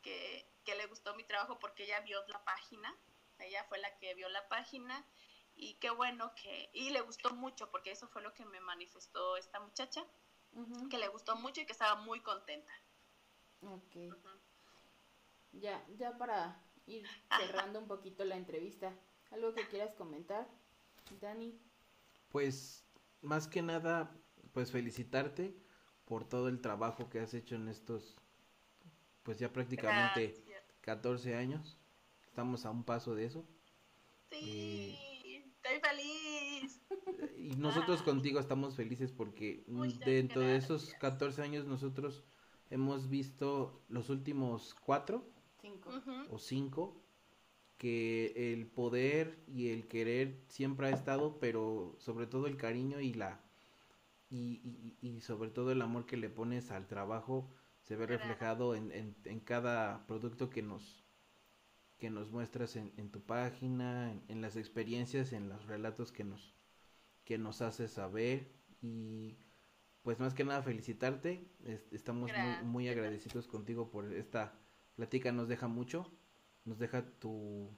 [0.00, 2.92] que, que, le gustó mi trabajo porque ella vio la página,
[3.38, 5.06] ella fue la que vio la página
[5.54, 9.36] y qué bueno que, y le gustó mucho porque eso fue lo que me manifestó
[9.36, 10.04] esta muchacha,
[10.90, 12.72] que le gustó mucho y que estaba muy contenta.
[13.60, 13.96] Ok.
[15.52, 17.04] Ya, ya para ir
[17.38, 18.92] cerrando un poquito la entrevista.
[19.30, 20.48] ¿Algo que quieras comentar,
[21.20, 21.58] Dani?
[22.28, 22.86] Pues
[23.22, 24.14] más que nada,
[24.52, 25.56] pues felicitarte
[26.04, 28.16] por todo el trabajo que has hecho en estos
[29.22, 30.44] pues ya prácticamente
[30.80, 31.78] 14 años.
[32.26, 33.46] Estamos a un paso de eso.
[34.30, 34.98] Sí,
[35.46, 36.80] estoy feliz.
[37.38, 38.04] Y nosotros ah.
[38.04, 39.64] contigo estamos felices porque
[40.04, 42.24] dentro de esos 14 años nosotros
[42.70, 45.28] hemos visto los últimos cuatro
[46.30, 47.02] o cinco
[47.78, 53.12] que el poder y el querer siempre ha estado, pero sobre todo el cariño y
[53.12, 53.40] la
[54.30, 57.50] y, y, sobre todo el amor que le pones al trabajo
[57.82, 61.04] se ve reflejado en, en, en cada producto que nos
[61.98, 66.54] que nos muestras en, en tu página, en, las experiencias, en los relatos que nos
[67.24, 68.50] que nos haces saber.
[68.80, 69.38] Y
[70.02, 71.48] pues más que nada felicitarte,
[71.92, 74.61] estamos muy, muy agradecidos contigo por esta
[74.94, 76.10] plática, nos deja mucho
[76.64, 77.76] nos deja tu,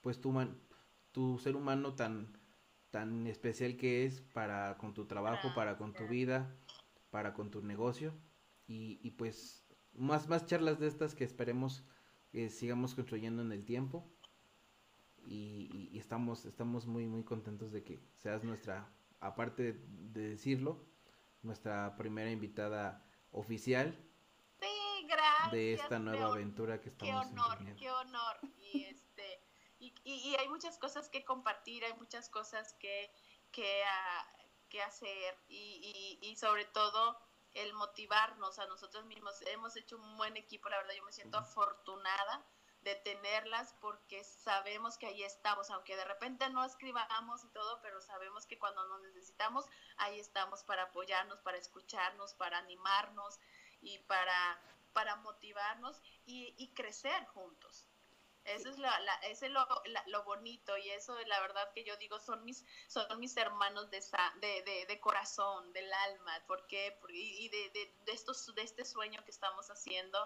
[0.00, 0.58] pues tu, man,
[1.12, 2.36] tu ser humano tan,
[2.90, 6.54] tan especial que es para con tu trabajo, para con tu vida,
[7.10, 8.14] para con tu negocio.
[8.66, 11.84] Y, y pues más, más charlas de estas que esperemos
[12.30, 14.12] que sigamos construyendo en el tiempo.
[15.24, 18.90] Y, y, estamos, estamos muy, muy contentos de que seas nuestra,
[19.20, 20.86] aparte de decirlo,
[21.42, 23.94] nuestra primera invitada oficial
[25.50, 28.38] de esta nueva aventura que estamos Qué honor, qué honor.
[28.58, 29.40] Y, este,
[29.78, 33.10] y, y, hay muchas cosas que compartir, hay muchas cosas que,
[33.50, 34.26] que, ah,
[34.68, 37.18] que hacer y, y, sobre todo
[37.54, 39.40] el motivarnos a nosotros mismos.
[39.46, 42.44] Hemos hecho un buen equipo, la verdad yo me siento afortunada
[42.82, 48.00] de tenerlas porque sabemos que ahí estamos, aunque de repente no escribamos y todo, pero
[48.00, 49.64] sabemos que cuando nos necesitamos,
[49.96, 53.40] ahí estamos para apoyarnos, para escucharnos, para animarnos
[53.80, 54.60] y para
[54.98, 57.86] para motivarnos y, crecer juntos.
[58.42, 58.90] Eso es, la,
[59.22, 59.64] es lo,
[60.06, 64.00] lo, bonito y eso la verdad que yo digo son mis, son mis hermanos de,
[64.40, 69.68] de, de, corazón, del alma, porque y de, de, estos, de este sueño que estamos
[69.70, 70.18] haciendo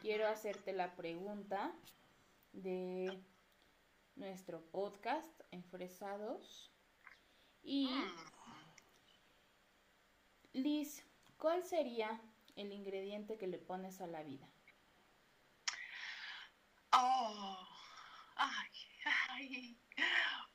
[0.00, 1.74] Quiero hacerte la pregunta
[2.52, 3.22] de
[4.16, 6.70] nuestro podcast Enfresados.
[7.62, 7.88] Y
[10.52, 11.04] Liz,
[11.38, 12.20] ¿cuál sería
[12.54, 14.48] el ingrediente que le pones a la vida?
[16.92, 17.58] Oh,
[18.36, 18.73] ay,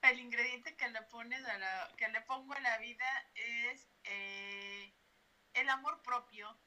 [0.01, 4.93] el ingrediente que le pones a que le pongo a la vida es eh,
[5.53, 6.57] el amor propio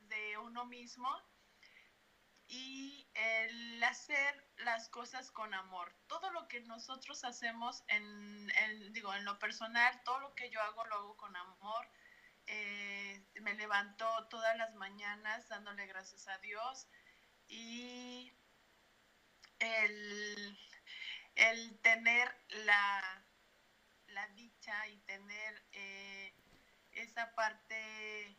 [0.00, 1.08] de uno mismo
[2.48, 5.92] y el hacer las cosas con amor.
[6.06, 10.84] Todo lo que nosotros hacemos en, digo, en lo personal, todo lo que yo hago
[10.86, 11.88] lo hago con amor.
[12.46, 16.86] Eh, me levanto todas las mañanas dándole gracias a Dios
[17.48, 18.32] y
[19.58, 20.58] el,
[21.82, 22.34] tener
[22.64, 23.24] la,
[24.08, 26.34] la, dicha y tener eh,
[26.92, 28.36] esa parte,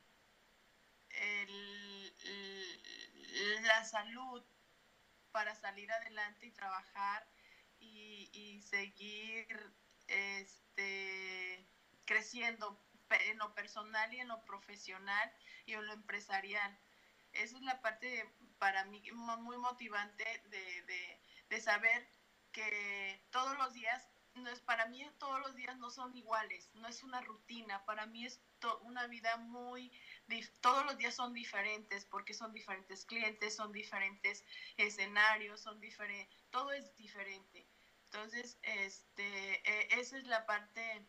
[3.63, 4.43] la salud
[5.32, 7.28] para salir adelante y trabajar
[7.80, 9.47] y, seguir
[10.07, 11.65] este,
[12.05, 15.32] creciendo en lo personal y en lo profesional
[15.65, 16.78] y en lo empresarial.
[17.34, 18.28] Esa es la parte
[18.60, 22.08] para mí muy motivante de, de, saber
[22.51, 26.88] que todos los días, no es, para mí todos los días no son iguales, no
[26.88, 28.41] es una rutina, para mí es
[28.84, 29.91] una vida muy,
[30.62, 34.43] todos los días son diferentes porque son diferentes clientes, son diferentes
[34.78, 37.68] escenarios, son diferentes, todo es diferente.
[38.05, 41.05] Entonces, este, e, esa es la parte,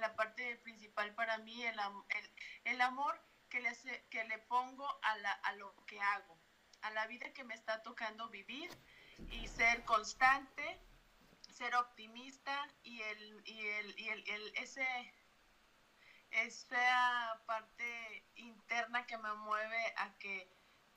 [0.00, 2.32] la parte principal para mí, el, el,
[2.64, 6.37] el amor que le, hace, que le pongo a, la, a lo que hago,
[6.88, 8.70] a la vida que me está tocando vivir
[9.30, 10.80] y ser constante,
[11.52, 14.86] ser optimista y el, y el, y el, ese
[16.30, 20.50] esa parte interna que me mueve a que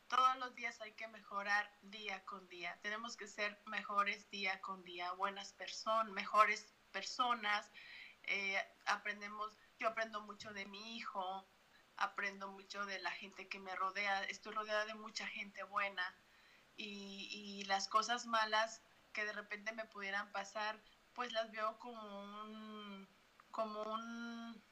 [0.08, 2.78] todos los días hay que mejorar día con día.
[2.82, 7.72] Tenemos que ser mejores día con día, buenas personas, mejores personas.
[8.24, 11.48] Eh, aprendemos, yo aprendo mucho de mi hijo,
[12.02, 14.24] aprendo mucho de la gente que me rodea.
[14.24, 16.04] Estoy rodeada de mucha gente buena
[16.76, 18.82] y, y las cosas malas
[19.14, 20.82] que de repente me pudieran pasar,
[21.14, 23.08] pues las veo como un,
[23.52, 24.64] como un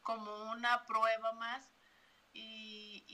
[0.00, 1.70] como una prueba más
[2.32, 3.04] y,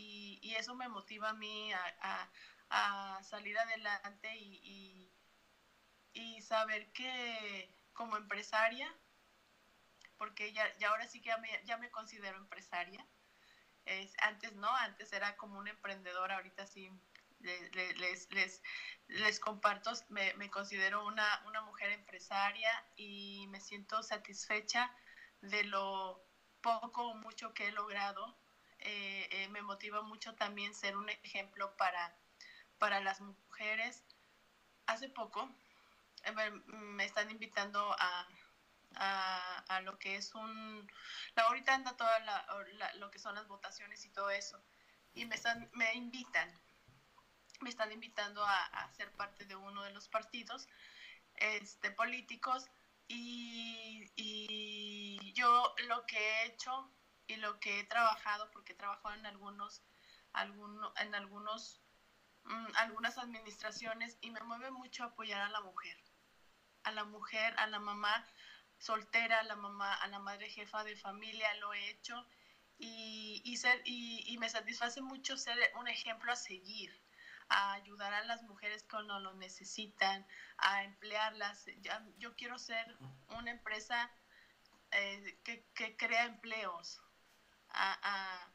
[0.43, 2.31] y, eso me motiva a mí a,
[2.71, 5.11] a, salir adelante y,
[6.13, 8.95] y, saber que como empresaria,
[10.19, 13.05] porque ya, ya ahora sí que ya me, ya me considero empresaria,
[13.87, 16.91] es, antes no, antes era como un emprendedor, ahorita sí
[17.41, 18.63] les, les, les,
[19.09, 24.91] les comparto, me, me considero una, una mujer empresaria y me siento satisfecha
[25.41, 26.25] de lo
[26.63, 28.39] poco o mucho que he logrado,
[28.79, 32.17] eh, eh, me motiva mucho también ser un ejemplo para,
[32.79, 34.03] para las mujeres.
[34.87, 35.49] Hace poco
[36.25, 38.27] eh, me están invitando a,
[38.97, 40.91] a, lo que es un...
[41.35, 42.19] La, ahorita anda toda
[42.95, 44.63] lo que son las votaciones y todo eso.
[45.15, 46.53] Y me, están, me invitan,
[47.61, 50.69] me están invitando a, a ser parte de uno de los partidos
[51.37, 52.69] este, políticos
[53.09, 54.05] y,
[55.35, 56.91] yo lo que he hecho
[57.27, 59.83] y lo que he trabajado, porque he trabajado en algunos,
[60.97, 61.81] en algunos,
[62.45, 65.97] mm, algunas administraciones y me mueve mucho apoyar a la mujer,
[66.85, 68.27] a la mujer, a la mamá
[68.79, 72.27] soltera, a la mamá, a la madre jefa de familia, lo he hecho
[72.79, 77.05] y, y, ser, y me satisface mucho ser un ejemplo a seguir
[77.49, 80.27] a ayudar a las mujeres cuando lo necesitan,
[80.59, 81.67] a emplearlas.
[82.19, 82.97] yo quiero ser
[83.29, 84.11] una empresa
[84.93, 87.01] eh, que, que, crea empleos
[87.71, 88.51] a,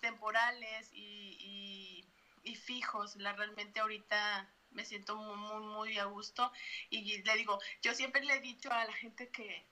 [0.00, 2.04] temporales y,
[2.44, 3.16] y, fijos.
[3.16, 6.52] La, realmente ahorita me siento muy, muy, muy a gusto.
[6.90, 9.66] Y le digo, yo siempre le he dicho a la gente que,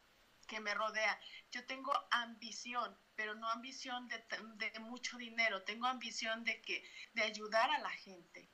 [0.48, 1.20] que me rodea,
[1.52, 4.24] yo tengo ambición, pero no ambición de,
[4.56, 6.82] de, mucho dinero, tengo ambición de que
[7.12, 8.50] de ayudar a la gente,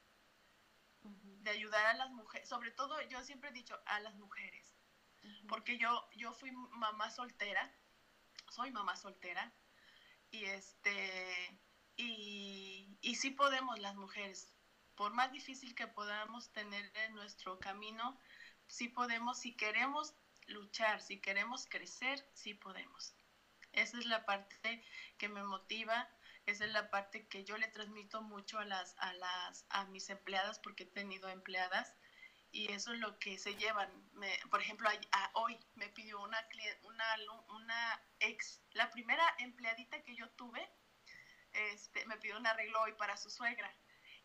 [1.02, 4.76] de ayudar a las mujeres, sobre todo yo siempre he dicho a las mujeres,
[5.48, 7.74] porque yo yo fui mamá soltera,
[8.50, 9.52] soy mamá soltera
[10.30, 11.60] y este
[11.96, 14.52] y, y sí podemos las mujeres,
[14.94, 18.18] por más difícil que podamos tener en nuestro camino,
[18.66, 20.14] sí podemos si queremos
[20.46, 23.14] luchar, si queremos crecer, sí podemos.
[23.72, 24.84] Esa es la parte
[25.18, 26.08] que me motiva,
[26.46, 30.10] esa es la parte que yo le transmito mucho a las a las a mis
[30.10, 31.94] empleadas porque he tenido empleadas
[32.52, 33.90] y eso es lo que se llevan.
[34.50, 34.88] por ejemplo,
[35.34, 36.38] hoy me pidió una,
[36.82, 37.04] una
[37.48, 40.68] una ex, la primera empleadita que yo tuve,
[41.52, 43.72] este, me pidió un arreglo hoy para su suegra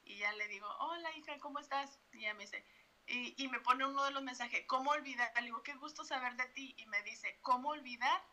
[0.05, 1.99] y ya le digo, hola hija, ¿cómo estás?
[2.13, 2.63] Y ella me dice,
[3.07, 5.31] y, y, me pone uno de los mensajes, ¿cómo olvidar?
[5.35, 6.73] Le digo, qué gusto saber de ti.
[6.77, 8.23] Y me dice, ¿cómo olvidar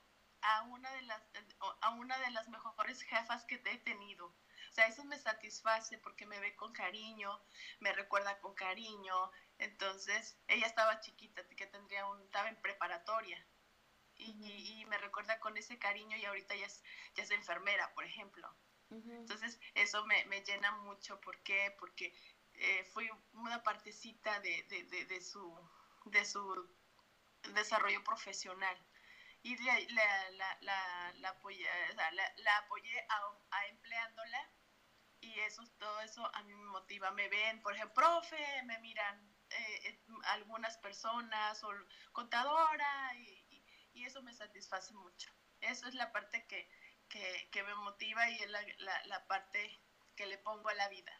[0.40, 1.22] a una de las,
[1.80, 4.26] a una de las mejores jefas que te he tenido?
[4.26, 7.42] O sea, eso me satisface porque me ve con cariño,
[7.80, 9.30] me recuerda con cariño.
[9.58, 13.46] Entonces, ella estaba chiquita, que tendría un, estaba en preparatoria.
[14.14, 16.82] Y, y, me recuerda con ese cariño y ahorita ya es,
[17.14, 18.48] ya es enfermera, por ejemplo.
[18.92, 21.20] Entonces, eso me, me llena mucho.
[21.20, 21.74] ¿Por qué?
[21.78, 22.14] Porque
[22.54, 25.54] eh, fui una partecita de, de, de, su,
[26.06, 26.68] de su
[27.54, 28.76] desarrollo profesional.
[29.42, 31.66] Y la, la, la, la apoyé,
[32.58, 34.50] apoyé a, empleándola
[35.20, 37.10] y eso, todo eso a mí me motiva.
[37.10, 41.70] Me ven, por ejemplo, profe, me miran eh, eh, algunas personas o
[42.12, 43.64] contadora y,
[43.94, 45.30] y, eso me satisface mucho.
[45.60, 46.68] Eso es la parte que,
[47.12, 49.58] que, que me motiva y es la, la, la parte
[50.16, 51.12] que le pongo a la vida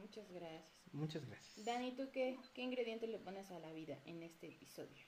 [0.00, 0.92] muchas gracias.
[0.92, 1.64] Muchas gracias.
[1.64, 5.06] Dani, ¿tú qué, qué ingrediente le pones a la vida en este episodio?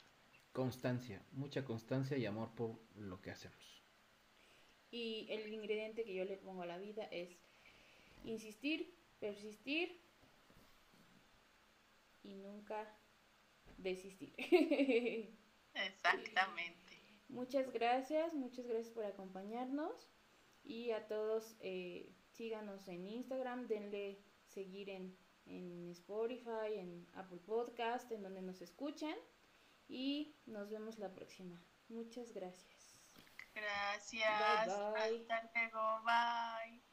[0.53, 3.83] Constancia, mucha constancia y amor por lo que hacemos.
[4.91, 7.37] Y el ingrediente que yo le pongo a la vida es
[8.25, 10.01] insistir, persistir
[12.23, 12.97] y nunca
[13.77, 14.35] desistir.
[15.75, 16.84] Exactamente.
[17.29, 20.09] Muchas gracias, muchas gracias por acompañarnos
[20.63, 25.17] y a todos eh, síganos en Instagram, denle seguir en,
[25.47, 29.15] en Spotify, en Apple Podcast, en donde nos escuchan.
[29.87, 31.63] Y nos vemos la próxima.
[31.89, 32.97] Muchas gracias.
[33.55, 34.67] Gracias.
[34.67, 35.27] Bye, bye.
[35.29, 36.03] Hasta luego.
[36.05, 36.84] Bye.